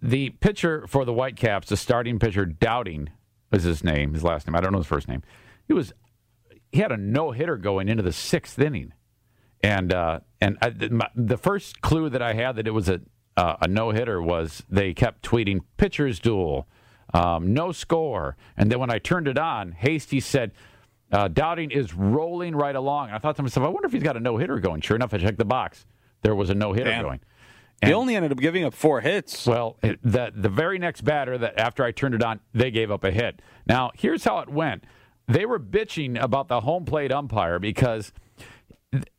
the 0.02 0.32
pitcher 0.32 0.86
for 0.88 1.06
the 1.06 1.14
Whitecaps, 1.14 1.70
the 1.70 1.78
starting 1.78 2.20
pitcher, 2.20 2.46
Doubting 2.46 3.10
is 3.54 3.64
his 3.64 3.84
name, 3.84 4.14
his 4.14 4.24
last 4.24 4.46
name. 4.46 4.56
I 4.56 4.62
don't 4.62 4.74
know 4.74 4.80
his 4.80 4.88
first 4.88 5.08
name. 5.08 5.24
He 5.68 5.74
was 5.74 5.94
he 6.72 6.80
had 6.80 6.92
a 6.92 6.98
no 6.98 7.32
hitter 7.32 7.56
going 7.56 7.88
into 7.88 8.04
the 8.04 8.12
sixth 8.12 8.60
inning, 8.60 8.94
and 9.62 9.94
uh, 9.94 10.20
and 10.42 10.58
I, 10.62 10.70
the- 10.72 10.90
my, 10.90 11.08
the 11.16 11.38
first 11.38 11.82
clue 11.82 12.10
that 12.10 12.22
I 12.22 12.34
had 12.34 12.58
that 12.58 12.68
it 12.68 12.72
was 12.72 12.90
a 12.90 13.00
uh, 13.38 13.56
a 13.62 13.68
no 13.68 13.92
hitter 13.92 14.22
was 14.22 14.64
they 14.70 14.94
kept 14.94 15.24
tweeting 15.24 15.62
pitchers 15.78 16.20
duel, 16.20 16.68
um, 17.14 17.54
no 17.54 17.72
score, 17.72 18.36
and 18.58 18.72
then 18.72 18.80
when 18.80 18.90
I 18.92 19.00
turned 19.00 19.28
it 19.28 19.38
on, 19.38 19.72
Hasty 19.74 20.20
said. 20.20 20.52
Uh, 21.12 21.28
Dowding 21.28 21.70
is 21.72 21.94
rolling 21.94 22.56
right 22.56 22.76
along. 22.76 23.10
And 23.10 23.16
I 23.16 23.20
thought 23.20 23.36
to 23.36 23.44
myself, 23.44 23.64
I 23.64 23.70
wonder 23.70 23.86
if 23.86 23.94
he's 23.94 24.02
got 24.02 24.18
a 24.18 24.20
no 24.20 24.38
hitter 24.38 24.58
going. 24.60 24.82
Sure 24.82 24.96
enough, 24.96 25.14
I 25.14 25.20
checked 25.20 25.38
the 25.38 25.46
box. 25.46 25.86
There 26.24 26.34
was 26.34 26.50
a 26.50 26.56
no 26.56 26.74
hitter 26.74 26.90
going. 27.00 27.20
He 27.84 27.88
And- 27.88 27.94
only 27.94 28.16
ended 28.16 28.32
up 28.32 28.40
giving 28.40 28.64
up 28.64 28.74
four 28.74 29.02
hits. 29.02 29.46
well, 29.46 29.78
it, 29.84 30.00
the 30.02 30.32
the 30.34 30.50
very 30.50 30.80
next 30.80 31.02
batter 31.02 31.38
that 31.38 31.60
after 31.60 31.84
I 31.84 31.92
turned 31.92 32.16
it 32.16 32.24
on, 32.24 32.40
they 32.56 32.72
gave 32.72 32.90
up 32.90 33.04
a 33.04 33.12
hit. 33.12 33.44
Now, 33.68 33.92
here's 33.94 34.24
how 34.24 34.40
it 34.40 34.50
went. 34.50 34.86
They 35.28 35.46
were 35.46 35.60
bitching 35.60 36.20
about 36.20 36.48
the 36.48 36.62
home 36.62 36.84
plate 36.84 37.12
umpire 37.12 37.60
because 37.60 38.12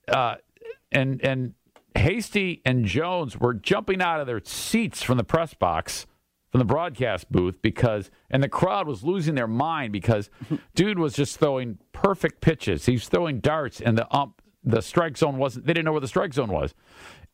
uh, 0.09 0.35
and 0.91 1.21
and 1.25 1.55
Hasty 1.95 2.61
and 2.65 2.85
Jones 2.85 3.39
were 3.39 3.55
jumping 3.55 4.03
out 4.03 4.21
of 4.21 4.27
their 4.27 4.41
seats 4.45 5.03
from 5.03 5.17
the 5.17 5.25
press 5.25 5.55
box 5.55 6.07
from 6.51 6.61
the 6.61 6.65
broadcast 6.65 7.31
booth 7.33 7.61
because 7.63 8.11
and 8.31 8.43
the 8.43 8.49
crowd 8.49 8.87
was 8.87 9.03
losing 9.03 9.35
their 9.35 9.49
mind 9.49 9.93
because 9.93 10.31
dude 10.75 10.99
was 10.99 11.15
just 11.15 11.39
throwing 11.39 11.79
perfect 11.93 12.41
pitches. 12.41 12.87
He's 12.87 13.09
throwing 13.09 13.41
darts 13.41 13.81
and 13.81 13.99
the 13.99 14.13
ump 14.15 14.41
the 14.63 14.81
strike 14.81 15.17
zone 15.17 15.37
wasn't 15.37 15.67
they 15.67 15.73
didn't 15.73 15.85
know 15.85 15.93
where 15.93 16.01
the 16.01 16.09
strike 16.09 16.33
zone 16.33 16.51
was. 16.51 16.75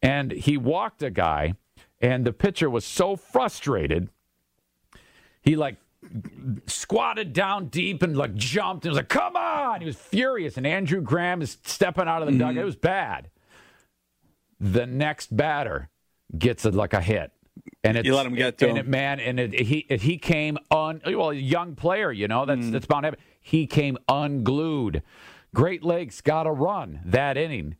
And 0.02 0.33
he 0.33 0.57
walked 0.57 1.02
a 1.02 1.11
guy 1.11 1.55
and 2.00 2.25
the 2.25 2.33
pitcher 2.33 2.71
was 2.71 2.85
so 2.85 3.17
frustrated 3.17 4.09
he 5.43 5.57
like 5.57 5.76
squatted 6.67 7.33
down 7.33 7.67
deep 7.67 8.02
and 8.02 8.17
like 8.17 8.35
jumped 8.35 8.85
and 8.85 8.90
was 8.90 8.97
like, 8.97 9.09
"Come 9.09 9.37
on!" 9.37 9.81
He 9.81 9.87
was 9.87 9.97
furious, 9.97 10.57
and 10.57 10.67
Andrew 10.67 11.00
Graham 11.00 11.43
is 11.43 11.59
stepping 11.64 12.09
out 12.09 12.23
of 12.23 12.26
the 12.26 12.33
dugout. 12.33 12.50
Mm-hmm. 12.52 12.61
It 12.61 12.64
was 12.64 12.76
bad. 12.76 13.31
The 14.61 14.87
next 14.87 15.35
batter 15.35 15.88
gets 16.37 16.64
a, 16.64 16.71
like 16.71 16.93
a 16.93 17.00
hit, 17.00 17.33
and 17.83 17.97
it's, 17.97 18.07
You 18.07 18.14
let 18.14 18.26
him 18.26 18.35
get 18.35 18.59
to 18.59 18.69
and 18.69 18.79
him. 18.79 18.87
It, 18.87 18.88
man, 18.88 19.21
and 19.21 19.40
it, 19.40 19.52
he 19.55 19.87
it, 19.88 20.02
he 20.02 20.19
came 20.19 20.59
on. 20.71 21.00
Well, 21.07 21.31
a 21.31 21.35
young 21.35 21.75
player, 21.75 22.12
you 22.12 22.29
know 22.29 22.45
that's 22.45 22.67
mm. 22.67 22.73
that's 22.73 22.87
bound 22.87 23.05
to 23.05 23.09
happen. 23.09 23.21
He 23.40 23.67
came 23.67 23.97
unglued. 24.09 25.02
Great 25.55 25.83
Lakes 25.83 26.21
got 26.21 26.47
a 26.47 26.52
run 26.52 27.00
that 27.05 27.37
inning, 27.37 27.76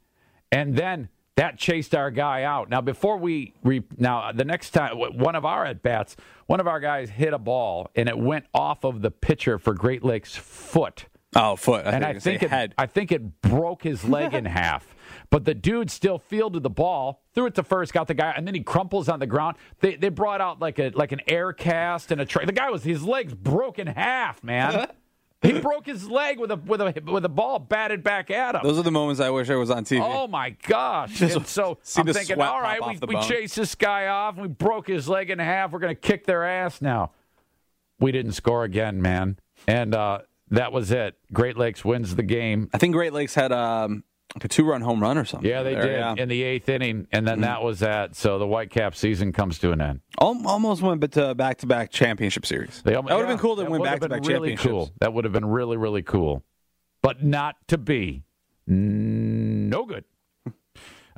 and 0.51 0.75
then 0.77 1.09
that 1.41 1.59
chased 1.59 1.95
our 1.95 2.11
guy 2.11 2.43
out. 2.43 2.69
Now, 2.69 2.83
before 2.83 3.17
we 3.17 3.55
re, 3.63 3.83
now 3.97 4.31
the 4.31 4.45
next 4.45 4.71
time 4.71 4.99
one 4.99 5.35
of 5.35 5.47
our 5.47 5.65
at 5.65 5.83
bats, 5.83 6.15
one 6.47 6.61
of 6.61 6.67
our 6.67 6.81
guys 6.81 7.09
hit 7.09 7.33
a 7.33 7.39
ball 7.39 7.91
and 7.95 8.11
it 8.11 8.19
went 8.19 8.45
off 8.53 8.85
of 8.85 9.01
the 9.01 9.11
pitcher 9.11 9.59
for 9.59 9.73
Great 9.73 10.05
Lakes' 10.05 10.37
foot, 10.37 11.07
Oh, 11.37 11.55
foot. 11.57 11.87
I 11.87 11.91
and 11.91 12.05
I 12.05 12.19
think 12.19 12.43
it, 12.43 12.51
head. 12.51 12.75
I 12.77 12.87
think 12.87 13.13
it 13.13 13.41
broke 13.43 13.83
his 13.83 14.05
leg 14.05 14.35
in 14.35 14.45
half. 14.47 14.95
But 15.31 15.45
the 15.45 15.55
dude 15.55 15.91
still 15.91 16.19
fielded 16.19 16.65
the 16.65 16.71
ball, 16.71 17.23
threw 17.35 17.47
it 17.47 17.55
to 17.55 17.63
first, 17.63 17.93
got 17.93 18.09
the 18.09 18.15
guy, 18.15 18.33
and 18.37 18.47
then 18.47 18.55
he 18.55 18.63
crumples 18.63 19.09
on 19.09 19.21
the 19.21 19.27
ground. 19.27 19.57
They 19.79 19.95
they 19.95 20.09
brought 20.09 20.41
out 20.41 20.61
like 20.61 20.79
a 20.81 20.91
like 20.91 21.13
an 21.13 21.21
air 21.29 21.53
cast 21.53 22.11
and 22.11 22.21
a 22.21 22.25
tray. 22.25 22.45
The 22.45 22.53
guy 22.53 22.71
was 22.71 22.83
his 22.83 23.05
legs 23.05 23.33
broke 23.35 23.79
in 23.79 23.87
half, 23.87 24.43
man. 24.43 24.89
he 25.43 25.61
broke 25.61 25.87
his 25.87 26.11
leg 26.11 26.41
with 26.41 26.51
a 26.51 26.57
with 26.57 26.81
a 26.81 27.03
with 27.07 27.25
a 27.25 27.29
ball 27.29 27.61
batted 27.61 28.03
back 28.03 28.31
at 28.31 28.57
him. 28.57 28.63
Those 28.65 28.79
are 28.79 28.83
the 28.83 28.91
moments 28.91 29.21
I 29.21 29.31
wish 29.31 29.49
I 29.51 29.55
was 29.55 29.71
on 29.71 29.85
TV. 29.85 30.01
Oh 30.03 30.27
my 30.27 30.51
gosh! 30.51 31.21
And 31.23 31.47
so 31.47 31.79
see 31.83 32.01
I'm 32.01 32.07
the 32.07 32.13
thinking, 32.15 32.37
sweat 32.37 32.49
all 32.49 32.55
pop 32.55 32.63
right, 32.65 32.81
off 32.81 33.01
we, 33.01 33.07
we 33.07 33.15
bone. 33.15 33.23
chased 33.23 33.55
this 33.55 33.77
guy 33.77 34.09
off, 34.09 34.35
and 34.35 34.43
we 34.43 34.49
broke 34.49 34.89
his 34.89 35.09
leg 35.09 35.31
in 35.31 35.39
half. 35.39 35.71
We're 35.71 35.79
going 35.79 35.95
to 35.95 36.01
kick 36.01 36.27
their 36.27 36.45
ass 36.45 36.83
now. 36.83 37.13
We 38.01 38.11
didn't 38.11 38.33
score 38.33 38.65
again, 38.65 39.01
man, 39.01 39.39
and 39.69 39.95
uh, 39.95 40.21
that 40.51 40.73
was 40.73 40.91
it. 40.91 41.17
Great 41.33 41.57
Lakes 41.57 41.85
wins 41.85 42.15
the 42.15 42.23
game. 42.23 42.69
I 42.73 42.79
think 42.79 42.95
Great 42.95 43.13
Lakes 43.13 43.35
had 43.35 43.53
um, 43.53 44.05
like 44.35 44.45
a 44.45 44.49
two-run 44.49 44.81
home 44.81 45.01
run 45.01 45.19
or 45.19 45.25
something. 45.25 45.49
Yeah, 45.49 45.63
they 45.63 45.75
there, 45.75 45.83
did 45.83 45.93
yeah. 45.93 46.15
in 46.17 46.29
the 46.29 46.43
eighth 46.43 46.69
inning, 46.69 47.07
and 47.13 47.27
then 47.27 47.41
that 47.41 47.63
was 47.63 47.81
that. 47.81 48.15
So 48.15 48.39
the 48.39 48.47
Whitecap 48.47 48.95
season 48.95 49.33
comes 49.33 49.59
to 49.61 49.73
an 49.73 49.81
end. 49.81 50.01
Almost 50.19 50.83
went 50.83 51.01
bit 51.01 51.13
to 51.13 51.35
back-to-back 51.35 51.91
championship 51.91 52.47
series. 52.47 52.83
They 52.83 52.93
that 52.93 53.05
would 53.05 53.11
have 53.11 53.21
yeah, 53.21 53.27
been 53.27 53.39
cool 53.39 53.57
to 53.57 53.63
that 53.63 53.71
win 53.71 53.81
would 53.81 53.89
have 53.89 54.01
back-to-back 54.01 54.23
been 54.23 54.33
really 54.33 54.51
championships. 54.51 54.91
Cool. 54.91 54.93
That 55.01 55.13
would 55.13 55.25
have 55.25 55.33
been 55.33 55.47
really, 55.47 55.77
really 55.77 56.03
cool, 56.03 56.45
but 57.03 57.25
not 57.25 57.57
to 57.69 57.79
be. 57.79 58.25
No 58.67 59.85
good. 59.85 60.05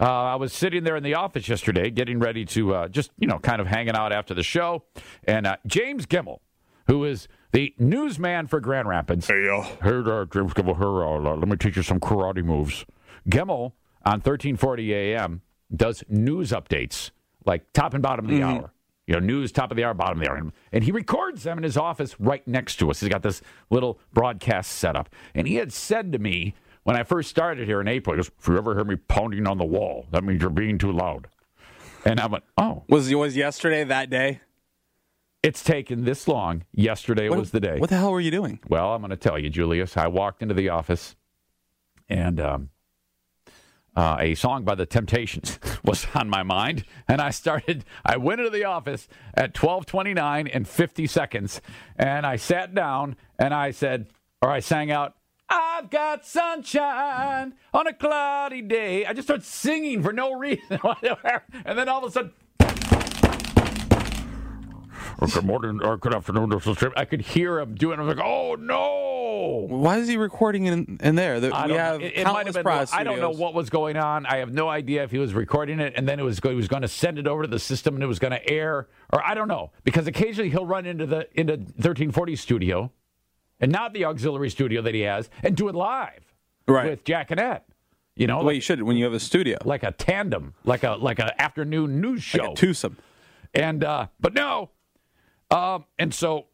Uh, 0.00 0.06
I 0.06 0.34
was 0.36 0.52
sitting 0.52 0.82
there 0.82 0.96
in 0.96 1.04
the 1.04 1.14
office 1.14 1.48
yesterday, 1.48 1.90
getting 1.90 2.18
ready 2.18 2.44
to 2.46 2.74
uh, 2.74 2.88
just 2.88 3.12
you 3.18 3.28
know 3.28 3.38
kind 3.38 3.60
of 3.60 3.68
hanging 3.68 3.94
out 3.94 4.10
after 4.10 4.34
the 4.34 4.42
show, 4.42 4.82
and 5.24 5.46
uh, 5.46 5.58
James 5.66 6.06
Gemmell, 6.06 6.38
who 6.86 7.04
is 7.04 7.28
the 7.52 7.74
newsman 7.78 8.46
for 8.46 8.60
Grand 8.60 8.88
Rapids. 8.88 9.28
Hey, 9.28 9.48
uh, 9.48 9.62
hey 9.62 10.02
there, 10.02 10.24
James 10.26 10.54
Gemmell. 10.54 10.76
Here, 10.76 11.04
uh, 11.04 11.36
let 11.36 11.48
me 11.48 11.56
teach 11.56 11.76
you 11.76 11.82
some 11.82 12.00
karate 12.00 12.44
moves. 12.44 12.84
Gemmell 13.28 13.72
on 14.04 14.20
1340 14.20 14.94
AM 14.94 15.42
does 15.74 16.02
news 16.08 16.50
updates, 16.50 17.10
like 17.44 17.72
top 17.72 17.94
and 17.94 18.02
bottom 18.02 18.24
of 18.26 18.30
the 18.30 18.42
hour. 18.42 18.72
You 19.06 19.14
know, 19.14 19.20
news, 19.20 19.50
top 19.50 19.70
of 19.70 19.76
the 19.76 19.84
hour, 19.84 19.94
bottom 19.94 20.18
of 20.18 20.24
the 20.24 20.30
hour. 20.30 20.52
And 20.70 20.84
he 20.84 20.92
records 20.92 21.42
them 21.42 21.58
in 21.58 21.64
his 21.64 21.76
office 21.76 22.18
right 22.20 22.46
next 22.46 22.76
to 22.76 22.90
us. 22.90 23.00
He's 23.00 23.08
got 23.08 23.22
this 23.22 23.42
little 23.68 23.98
broadcast 24.12 24.72
setup. 24.72 25.08
And 25.34 25.46
he 25.48 25.56
had 25.56 25.72
said 25.72 26.12
to 26.12 26.18
me 26.18 26.54
when 26.84 26.96
I 26.96 27.02
first 27.02 27.28
started 27.28 27.66
here 27.66 27.80
in 27.80 27.88
April, 27.88 28.14
he 28.14 28.18
goes, 28.18 28.30
If 28.38 28.48
you 28.48 28.56
ever 28.56 28.74
hear 28.74 28.84
me 28.84 28.96
pounding 28.96 29.46
on 29.46 29.58
the 29.58 29.64
wall, 29.64 30.06
that 30.12 30.22
means 30.24 30.40
you're 30.40 30.50
being 30.50 30.78
too 30.78 30.92
loud. 30.92 31.28
And 32.04 32.20
I 32.20 32.26
went, 32.26 32.44
Oh, 32.56 32.84
Was 32.88 33.10
it 33.10 33.16
was 33.16 33.36
yesterday 33.36 33.84
that 33.84 34.08
day? 34.08 34.40
It's 35.42 35.62
taken 35.62 36.04
this 36.04 36.28
long. 36.28 36.64
Yesterday 36.72 37.28
What- 37.28 37.38
was 37.38 37.50
the 37.50 37.60
day. 37.60 37.78
What 37.78 37.90
the 37.90 37.96
hell 37.96 38.12
were 38.12 38.20
you 38.20 38.30
doing? 38.30 38.60
Well, 38.68 38.92
I'm 38.94 39.00
going 39.00 39.10
to 39.10 39.16
tell 39.16 39.38
you, 39.38 39.50
Julius. 39.50 39.96
I 39.96 40.06
walked 40.06 40.42
into 40.42 40.54
the 40.54 40.68
office, 40.68 41.16
and 42.08 42.40
um, 42.40 42.68
uh, 43.96 44.16
a 44.20 44.34
song 44.34 44.64
by 44.64 44.74
the 44.74 44.86
Temptations 44.86 45.58
was 45.84 46.06
on 46.14 46.28
my 46.30 46.42
mind, 46.42 46.84
and 47.08 47.20
I 47.20 47.30
started. 47.30 47.84
I 48.04 48.16
went 48.16 48.40
into 48.40 48.50
the 48.50 48.64
office 48.64 49.08
at 49.34 49.54
12:29 49.54 50.48
and 50.52 50.66
50 50.68 51.06
seconds, 51.06 51.60
and 51.96 52.24
I 52.26 52.36
sat 52.36 52.74
down 52.74 53.16
and 53.38 53.52
I 53.52 53.70
said, 53.70 54.06
or 54.40 54.50
I 54.50 54.60
sang 54.60 54.90
out. 54.90 55.14
I've 55.48 55.90
got 55.90 56.24
sunshine 56.24 57.54
on 57.74 57.86
a 57.86 57.92
cloudy 57.92 58.62
day. 58.62 59.04
I 59.04 59.12
just 59.12 59.26
started 59.28 59.44
singing 59.44 60.02
for 60.02 60.12
no 60.12 60.32
reason. 60.32 60.80
And 61.66 61.78
then 61.78 61.90
all 61.90 62.02
of 62.02 62.08
a 62.08 62.12
sudden, 62.12 62.32
good 65.26 65.44
morning 65.44 65.80
or 65.82 65.96
good 65.96 66.14
afternoon. 66.14 66.48
This 66.50 66.66
is 66.66 66.76
Jim. 66.76 66.92
I 66.96 67.04
could 67.04 67.20
hear 67.20 67.58
him 67.60 67.74
doing. 67.74 67.98
I 67.98 68.02
was 68.02 68.16
like, 68.16 68.24
oh 68.26 68.54
no. 68.56 69.66
Why 69.68 69.98
is 69.98 70.08
he 70.08 70.16
recording 70.16 70.66
in, 70.66 70.98
in 71.02 71.14
there? 71.14 71.40
The- 71.40 71.54
I 71.54 71.62
we 71.66 71.68
don't 71.68 71.76
know. 71.76 71.82
have 71.84 72.00
It, 72.02 72.16
it 72.18 72.24
might 72.26 72.46
have 72.46 72.54
been. 72.54 72.66
I 72.66 73.02
don't 73.04 73.20
know 73.20 73.30
what 73.30 73.54
was 73.54 73.70
going 73.70 73.96
on. 73.96 74.26
I 74.26 74.36
have 74.38 74.52
no 74.52 74.68
idea 74.68 75.02
if 75.04 75.10
he 75.10 75.18
was 75.18 75.34
recording 75.34 75.80
it 75.80 75.94
and 75.96 76.08
then 76.08 76.18
it 76.20 76.22
was 76.22 76.38
he 76.42 76.54
was 76.54 76.68
going 76.68 76.82
to 76.82 76.88
send 76.88 77.18
it 77.18 77.26
over 77.26 77.42
to 77.42 77.48
the 77.48 77.58
system 77.58 77.94
and 77.94 78.02
it 78.02 78.06
was 78.06 78.18
going 78.18 78.32
to 78.32 78.48
air, 78.50 78.88
or 79.12 79.24
I 79.24 79.34
don't 79.34 79.48
know 79.48 79.72
because 79.84 80.06
occasionally 80.06 80.50
he'll 80.50 80.66
run 80.66 80.86
into 80.86 81.06
the 81.06 81.28
into 81.38 81.54
1340 81.54 82.36
studio, 82.36 82.92
and 83.60 83.70
not 83.72 83.92
the 83.92 84.04
auxiliary 84.04 84.50
studio 84.50 84.82
that 84.82 84.94
he 84.94 85.02
has, 85.02 85.30
and 85.42 85.56
do 85.56 85.68
it 85.68 85.74
live 85.74 86.20
Right. 86.68 86.90
with 86.90 87.04
Jack 87.04 87.30
and 87.30 87.40
Ed. 87.40 87.62
You 88.14 88.26
know, 88.26 88.36
Well, 88.38 88.46
like, 88.46 88.54
you 88.56 88.60
should 88.60 88.82
when 88.82 88.96
you 88.96 89.04
have 89.04 89.14
a 89.14 89.20
studio. 89.20 89.56
like 89.64 89.82
a 89.82 89.90
tandem, 89.92 90.54
like 90.64 90.82
a 90.84 90.92
like 90.92 91.18
a 91.18 91.40
afternoon 91.40 92.00
news 92.00 92.22
show. 92.22 92.42
Like 92.42 92.52
a 92.52 92.54
twosome. 92.54 92.96
And 93.54 93.82
uh, 93.84 94.06
but 94.20 94.34
no, 94.34 94.70
um, 95.52 95.84
and 95.98 96.12
so 96.14 96.46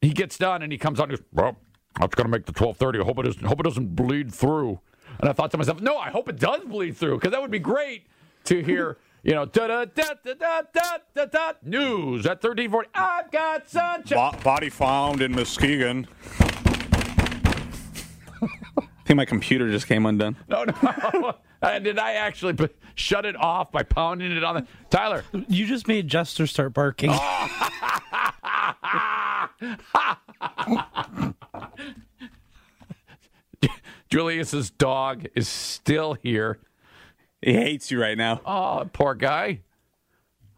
he 0.00 0.10
gets 0.10 0.38
done 0.38 0.62
and 0.62 0.70
he 0.72 0.78
comes 0.78 1.00
on. 1.00 1.10
And 1.10 1.18
goes, 1.18 1.26
well, 1.32 1.56
that's 2.00 2.14
gonna 2.14 2.28
make 2.28 2.46
the 2.46 2.52
twelve 2.52 2.76
thirty. 2.76 3.00
I 3.00 3.04
hope 3.04 3.18
it 3.18 3.22
doesn't. 3.24 3.44
Hope 3.44 3.58
it 3.60 3.64
doesn't 3.64 3.94
bleed 3.96 4.32
through. 4.32 4.78
And 5.20 5.28
I 5.28 5.32
thought 5.32 5.50
to 5.52 5.58
myself, 5.58 5.80
no, 5.80 5.96
I 5.98 6.10
hope 6.10 6.28
it 6.28 6.38
does 6.40 6.62
bleed 6.64 6.96
through 6.96 7.16
because 7.18 7.30
that 7.32 7.40
would 7.42 7.50
be 7.50 7.58
great 7.58 8.06
to 8.44 8.62
hear. 8.62 8.98
You 9.26 9.32
know, 9.32 9.46
da 9.46 9.66
da 9.68 9.84
da 9.86 10.04
da 10.22 10.34
da 10.34 10.60
da 10.74 10.98
da 11.14 11.24
da 11.24 11.52
news 11.62 12.26
at 12.26 12.42
thirteen 12.42 12.70
forty. 12.70 12.90
I've 12.94 13.30
got 13.30 13.70
sunshine. 13.70 14.32
Bo- 14.32 14.38
body 14.44 14.68
found 14.68 15.22
in 15.22 15.32
Muskegon. 15.32 16.06
I 16.42 16.46
think 19.06 19.16
my 19.16 19.24
computer 19.24 19.70
just 19.70 19.86
came 19.86 20.04
undone. 20.04 20.36
No, 20.46 20.64
no. 20.64 21.36
Uh, 21.62 21.78
Did 21.78 21.98
I 21.98 22.12
actually 22.12 22.52
p- 22.52 22.68
shut 22.94 23.24
it 23.24 23.34
off 23.36 23.72
by 23.72 23.82
pounding 23.82 24.30
it 24.30 24.44
on 24.44 24.56
the 24.56 24.66
Tyler? 24.90 25.24
You 25.48 25.64
just 25.64 25.88
made 25.88 26.06
Jester 26.08 26.46
start 26.46 26.74
barking. 26.74 27.08
Julius's 34.10 34.70
dog 34.70 35.26
is 35.34 35.48
still 35.48 36.14
here. 36.14 36.58
He 37.42 37.54
hates 37.54 37.90
you 37.90 38.00
right 38.00 38.16
now. 38.16 38.40
Oh, 38.46 38.88
poor 38.92 39.14
guy. 39.14 39.60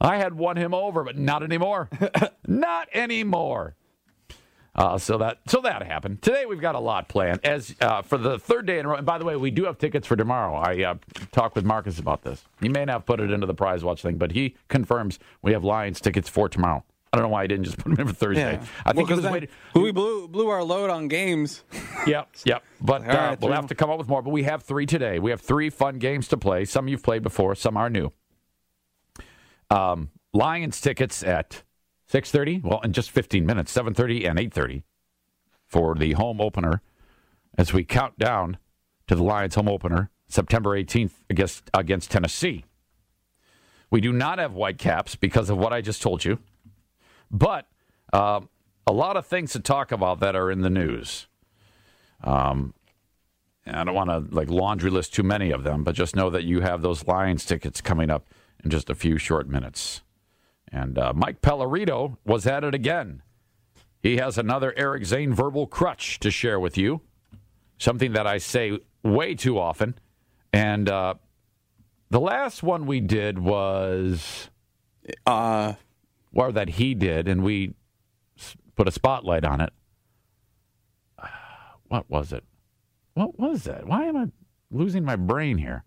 I 0.00 0.18
had 0.18 0.34
won 0.34 0.56
him 0.56 0.74
over, 0.74 1.04
but 1.04 1.16
not 1.16 1.42
anymore. 1.42 1.88
not 2.46 2.88
anymore. 2.92 3.74
Uh, 4.74 4.98
so 4.98 5.16
that 5.16 5.38
so 5.48 5.62
that 5.62 5.82
happened. 5.82 6.20
Today 6.20 6.44
we've 6.44 6.60
got 6.60 6.74
a 6.74 6.80
lot 6.80 7.08
planned. 7.08 7.40
As 7.42 7.74
uh, 7.80 8.02
for 8.02 8.18
the 8.18 8.38
third 8.38 8.66
day 8.66 8.78
in 8.78 8.84
a 8.84 8.90
row. 8.90 8.96
And 8.96 9.06
by 9.06 9.16
the 9.16 9.24
way, 9.24 9.34
we 9.34 9.50
do 9.50 9.64
have 9.64 9.78
tickets 9.78 10.06
for 10.06 10.16
tomorrow. 10.16 10.54
I 10.54 10.82
uh, 10.82 10.94
talked 11.32 11.56
with 11.56 11.64
Marcus 11.64 11.98
about 11.98 12.22
this. 12.22 12.44
He 12.60 12.68
may 12.68 12.84
not 12.84 12.92
have 12.92 13.06
put 13.06 13.20
it 13.20 13.30
into 13.30 13.46
the 13.46 13.54
prize 13.54 13.82
watch 13.82 14.02
thing, 14.02 14.18
but 14.18 14.32
he 14.32 14.54
confirms 14.68 15.18
we 15.40 15.52
have 15.52 15.64
Lions 15.64 15.98
tickets 15.98 16.28
for 16.28 16.50
tomorrow. 16.50 16.84
I 17.16 17.20
don't 17.20 17.28
know 17.30 17.32
why 17.32 17.42
I 17.42 17.46
didn't 17.46 17.64
just 17.64 17.78
put 17.82 17.84
them 17.90 18.00
in 18.00 18.06
for 18.06 18.14
Thursday. 18.14 18.60
I 18.84 18.92
think 18.92 18.96
Well, 18.96 19.06
he 19.06 19.12
was 19.14 19.24
'cause 19.24 19.32
waiting. 19.32 19.48
then 19.74 19.82
we 19.82 19.90
blew 19.92 20.28
blew 20.28 20.48
our 20.48 20.62
load 20.62 20.90
on 20.90 21.08
games. 21.08 21.64
Yep, 22.06 22.28
yep. 22.44 22.62
But 22.80 23.02
uh, 23.02 23.06
right, 23.06 23.40
we'll 23.40 23.50
have 23.52 23.66
to 23.66 23.74
come 23.74 23.90
up 23.90 23.98
with 23.98 24.06
more. 24.06 24.22
But 24.22 24.30
we 24.30 24.44
have 24.44 24.62
three 24.62 24.86
today. 24.86 25.18
We 25.18 25.30
have 25.32 25.40
three 25.40 25.70
fun 25.70 25.98
games 25.98 26.28
to 26.28 26.36
play. 26.36 26.64
Some 26.64 26.86
you've 26.86 27.02
played 27.02 27.24
before, 27.24 27.56
some 27.56 27.76
are 27.76 27.90
new. 27.90 28.12
Um, 29.70 30.10
Lions 30.32 30.80
tickets 30.80 31.22
at 31.24 31.62
six 32.06 32.30
thirty. 32.30 32.60
Well, 32.62 32.80
in 32.84 32.92
just 32.92 33.10
fifteen 33.10 33.44
minutes, 33.46 33.72
seven 33.72 33.94
thirty 33.94 34.24
and 34.24 34.38
eight 34.38 34.52
thirty 34.54 34.84
for 35.66 35.94
the 35.96 36.12
home 36.12 36.40
opener. 36.40 36.80
As 37.58 37.72
we 37.72 37.84
count 37.84 38.18
down 38.18 38.58
to 39.08 39.14
the 39.16 39.22
Lions 39.24 39.54
home 39.56 39.68
opener, 39.68 40.10
September 40.28 40.76
eighteenth 40.76 41.24
against 41.30 41.70
against 41.74 42.10
Tennessee. 42.10 42.64
We 43.90 44.00
do 44.00 44.12
not 44.12 44.38
have 44.38 44.52
white 44.52 44.78
caps 44.78 45.16
because 45.16 45.48
of 45.50 45.56
what 45.58 45.72
I 45.72 45.80
just 45.80 46.02
told 46.02 46.24
you, 46.24 46.38
but 47.30 47.66
uh, 48.12 48.40
a 48.86 48.92
lot 48.92 49.16
of 49.16 49.26
things 49.26 49.52
to 49.52 49.60
talk 49.60 49.92
about 49.92 50.20
that 50.20 50.36
are 50.36 50.50
in 50.50 50.60
the 50.60 50.70
news. 50.70 51.26
Um, 52.22 52.74
I 53.66 53.84
don't 53.84 53.94
want 53.94 54.10
to 54.10 54.34
like 54.34 54.48
laundry 54.48 54.90
list 54.90 55.14
too 55.14 55.22
many 55.22 55.50
of 55.50 55.64
them, 55.64 55.84
but 55.84 55.94
just 55.94 56.14
know 56.14 56.30
that 56.30 56.44
you 56.44 56.60
have 56.60 56.82
those 56.82 57.06
Lions 57.06 57.44
tickets 57.44 57.80
coming 57.80 58.10
up 58.10 58.28
in 58.62 58.70
just 58.70 58.90
a 58.90 58.94
few 58.94 59.18
short 59.18 59.48
minutes. 59.48 60.02
And 60.72 60.98
uh, 60.98 61.12
Mike 61.14 61.40
Pellerito 61.40 62.16
was 62.24 62.46
at 62.46 62.64
it 62.64 62.74
again. 62.74 63.22
He 64.02 64.18
has 64.18 64.38
another 64.38 64.72
Eric 64.76 65.04
Zane 65.04 65.34
verbal 65.34 65.66
crutch 65.66 66.20
to 66.20 66.30
share 66.30 66.60
with 66.60 66.78
you, 66.78 67.00
something 67.78 68.12
that 68.12 68.26
I 68.26 68.38
say 68.38 68.78
way 69.02 69.34
too 69.34 69.58
often. 69.58 69.98
And 70.52 70.88
uh, 70.88 71.14
the 72.10 72.20
last 72.20 72.62
one 72.62 72.86
we 72.86 73.00
did 73.00 73.38
was, 73.38 74.48
Uh, 75.24 75.74
or 76.36 76.52
that 76.52 76.68
he 76.68 76.94
did, 76.94 77.26
and 77.26 77.42
we 77.42 77.74
put 78.76 78.86
a 78.86 78.92
spotlight 78.92 79.44
on 79.44 79.60
it. 79.60 79.72
What 81.88 82.08
was 82.10 82.32
it? 82.32 82.44
What 83.14 83.38
was 83.38 83.64
that? 83.64 83.86
Why 83.86 84.04
am 84.04 84.16
I 84.16 84.26
losing 84.70 85.02
my 85.04 85.16
brain 85.16 85.58
here? 85.58 85.84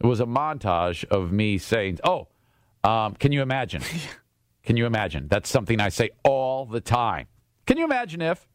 It 0.00 0.06
was 0.06 0.20
a 0.20 0.26
montage 0.26 1.04
of 1.06 1.32
me 1.32 1.58
saying, 1.58 1.98
"Oh, 2.04 2.28
um, 2.84 3.14
can 3.14 3.32
you 3.32 3.42
imagine? 3.42 3.82
can 4.62 4.76
you 4.76 4.86
imagine?" 4.86 5.26
That's 5.26 5.50
something 5.50 5.80
I 5.80 5.88
say 5.88 6.10
all 6.22 6.64
the 6.64 6.80
time. 6.80 7.26
Can 7.66 7.76
you 7.76 7.84
imagine 7.84 8.22
if? 8.22 8.46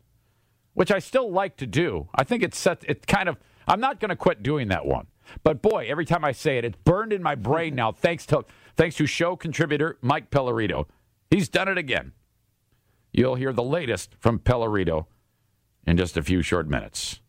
Which 0.74 0.92
I 0.92 1.00
still 1.00 1.30
like 1.32 1.58
to 1.58 1.68
do. 1.68 2.08
I 2.16 2.24
think 2.24 2.42
it's 2.42 2.58
set. 2.58 2.84
It 2.88 3.06
kind 3.06 3.28
of. 3.28 3.38
I'm 3.68 3.80
not 3.80 4.00
going 4.00 4.10
to 4.10 4.16
quit 4.16 4.44
doing 4.44 4.70
that 4.70 4.86
one. 4.86 5.08
But 5.44 5.62
boy, 5.62 5.88
every 5.90 6.06
time 6.06 6.24
I 6.24 6.32
say 6.32 6.58
it, 6.58 6.66
it's 6.66 6.78
burned 6.84 7.12
in 7.12 7.22
my 7.22 7.36
brain 7.36 7.76
now. 7.82 7.92
Thanks 7.92 8.26
to 8.28 8.46
thanks 8.78 8.96
to 8.96 9.06
show 9.06 9.36
contributor 9.36 9.98
Mike 10.02 10.32
Pellerito. 10.32 10.86
He's 11.34 11.50
done 11.50 11.68
it 11.68 11.80
again. 11.80 12.12
You'll 13.12 13.36
hear 13.36 13.52
the 13.54 13.64
latest 13.64 14.16
from 14.20 14.38
Pellerito 14.38 15.08
in 15.88 15.98
just 15.98 16.16
a 16.16 16.22
few 16.22 16.44
short 16.44 16.68
minutes. 16.68 17.22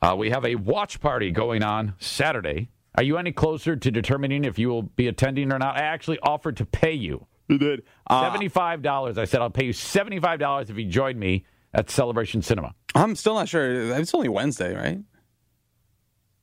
Uh, 0.00 0.14
we 0.16 0.30
have 0.30 0.46
a 0.46 0.54
watch 0.54 0.98
party 1.00 1.30
going 1.30 1.62
on 1.62 1.94
Saturday. 1.98 2.70
Are 2.94 3.02
you 3.02 3.18
any 3.18 3.32
closer 3.32 3.76
to 3.76 3.90
determining 3.90 4.44
if 4.44 4.58
you 4.58 4.70
will 4.70 4.82
be 4.82 5.08
attending 5.08 5.52
or 5.52 5.58
not? 5.58 5.76
I 5.76 5.80
actually 5.80 6.18
offered 6.20 6.56
to 6.56 6.64
pay 6.64 6.94
you 6.94 7.26
we 7.48 7.58
did. 7.58 7.82
Uh, 8.06 8.22
seventy-five 8.22 8.80
dollars. 8.80 9.18
I 9.18 9.26
said 9.26 9.42
I'll 9.42 9.50
pay 9.50 9.66
you 9.66 9.74
seventy-five 9.74 10.38
dollars 10.38 10.70
if 10.70 10.78
you 10.78 10.86
join 10.86 11.18
me 11.18 11.44
at 11.74 11.90
Celebration 11.90 12.40
Cinema. 12.40 12.74
I'm 12.94 13.14
still 13.14 13.34
not 13.34 13.48
sure. 13.48 13.92
It's 13.98 14.14
only 14.14 14.28
Wednesday, 14.28 14.74
right? 14.74 15.00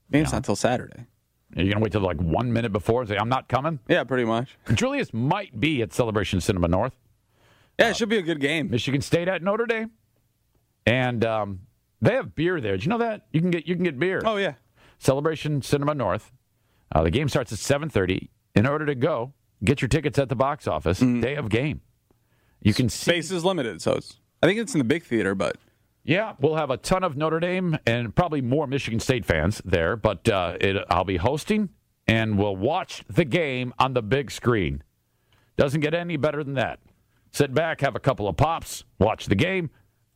Maybe 0.09 0.23
it's 0.23 0.33
not 0.33 0.43
till 0.43 0.55
Saturday. 0.55 1.07
Are 1.55 1.61
you 1.61 1.71
gonna 1.71 1.83
wait 1.83 1.91
till 1.91 2.01
like 2.01 2.19
one 2.19 2.51
minute 2.51 2.71
before 2.71 3.01
and 3.01 3.09
say 3.09 3.17
I'm 3.17 3.29
not 3.29 3.47
coming? 3.47 3.79
Yeah, 3.87 4.03
pretty 4.03 4.25
much. 4.25 4.57
Julius 4.73 5.13
might 5.13 5.59
be 5.59 5.81
at 5.81 5.93
Celebration 5.93 6.41
Cinema 6.41 6.67
North. 6.67 6.95
Yeah, 7.79 7.89
it 7.89 7.97
should 7.97 8.09
be 8.09 8.17
a 8.17 8.21
good 8.21 8.39
game. 8.39 8.69
Michigan 8.69 9.01
State 9.01 9.27
at 9.27 9.41
Notre 9.41 9.65
Dame, 9.65 9.91
and 10.85 11.23
um, 11.25 11.61
they 12.01 12.13
have 12.13 12.35
beer 12.35 12.59
there. 12.61 12.73
Did 12.73 12.85
you 12.85 12.89
know 12.89 12.97
that 12.97 13.27
you 13.31 13.41
can 13.41 13.51
get 13.51 13.67
you 13.67 13.75
can 13.75 13.83
get 13.83 13.97
beer? 13.97 14.21
Oh 14.25 14.37
yeah. 14.37 14.53
Celebration 14.97 15.61
Cinema 15.61 15.93
North. 15.93 16.31
Uh, 16.93 17.03
the 17.03 17.11
game 17.11 17.29
starts 17.29 17.51
at 17.51 17.59
7:30. 17.59 18.29
In 18.55 18.65
order 18.65 18.85
to 18.85 18.95
go, 18.95 19.33
get 19.63 19.81
your 19.81 19.89
tickets 19.89 20.17
at 20.17 20.29
the 20.29 20.35
box 20.35 20.67
office. 20.67 20.99
Day 20.99 21.35
of 21.35 21.49
game. 21.49 21.81
You 22.61 22.73
can 22.73 22.89
see. 22.89 23.11
Space 23.11 23.31
is 23.31 23.43
limited, 23.43 23.81
so 23.81 23.93
it's. 23.93 24.19
I 24.41 24.47
think 24.47 24.59
it's 24.59 24.73
in 24.73 24.79
the 24.79 24.85
big 24.85 25.03
theater, 25.03 25.35
but 25.35 25.57
Yeah, 26.05 26.33
we'll 26.39 26.55
have 26.55 26.69
a 26.69 26.77
ton 26.77 27.03
of 27.03 27.17
Notre 27.17 27.39
Dame 27.39 27.79
and 27.87 28.15
probably 28.15 28.39
more 28.39 28.67
Michigan 28.67 28.99
State 28.99 29.25
fans 29.25 29.59
there. 29.65 29.97
But 29.97 30.29
uh, 30.29 30.57
it, 30.61 30.85
I'll 30.87 31.03
be 31.03 31.17
hosting, 31.17 31.69
and 32.07 32.37
we'll 32.37 32.55
watch 32.55 33.03
the 33.09 33.25
game 33.25 33.73
on 33.79 33.93
the 33.93 34.03
big 34.03 34.29
screen. 34.29 34.83
Doesn't 35.57 35.81
get 35.81 35.95
any 35.95 36.15
better 36.15 36.43
than 36.43 36.53
that. 36.53 36.79
Sit 37.31 37.53
back, 37.55 37.81
have 37.81 37.95
a 37.95 37.99
couple 37.99 38.27
of 38.27 38.37
pops, 38.37 38.83
watch 38.99 39.25
the 39.25 39.35
game. 39.35 39.71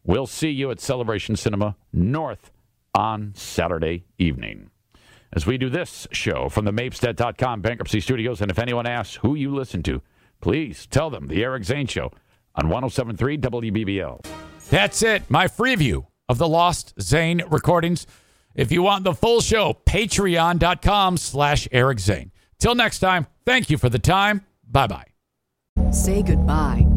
We'll 0.05 0.27
see 0.27 0.49
you 0.49 0.69
at 0.69 0.79
Celebration 0.79 1.35
Cinema 1.35 1.75
North 1.91 2.51
on 2.93 3.33
Saturday 3.35 4.05
evening. 4.17 4.69
As 5.33 5.45
we 5.45 5.57
do 5.57 5.69
this 5.69 6.07
show 6.11 6.49
from 6.49 6.65
the 6.65 6.71
Mapestead.com 6.71 7.61
bankruptcy 7.61 7.99
studios, 7.99 8.41
and 8.41 8.49
if 8.49 8.59
anyone 8.59 8.87
asks 8.87 9.15
who 9.15 9.35
you 9.35 9.53
listen 9.53 9.83
to, 9.83 10.01
please 10.39 10.85
tell 10.85 11.09
them 11.09 11.27
the 11.27 11.43
Eric 11.43 11.63
Zane 11.63 11.87
Show 11.87 12.11
on 12.55 12.69
1073 12.69 13.37
WBBL. 13.37 14.48
That's 14.69 15.01
it, 15.01 15.23
my 15.29 15.47
free 15.47 15.75
view 15.75 16.07
of 16.27 16.37
the 16.37 16.47
Lost 16.47 16.93
Zane 17.01 17.41
recordings. 17.49 18.05
If 18.55 18.71
you 18.71 18.81
want 18.81 19.03
the 19.03 19.13
full 19.13 19.41
show, 19.41 19.77
patreon.com 19.85 21.17
slash 21.17 21.67
Eric 21.71 21.99
Zane. 21.99 22.31
Till 22.59 22.75
next 22.75 22.99
time, 22.99 23.27
thank 23.45 23.69
you 23.69 23.77
for 23.77 23.89
the 23.89 23.99
time. 23.99 24.45
Bye 24.69 24.87
bye. 24.87 25.05
Say 25.91 26.21
goodbye 26.21 26.85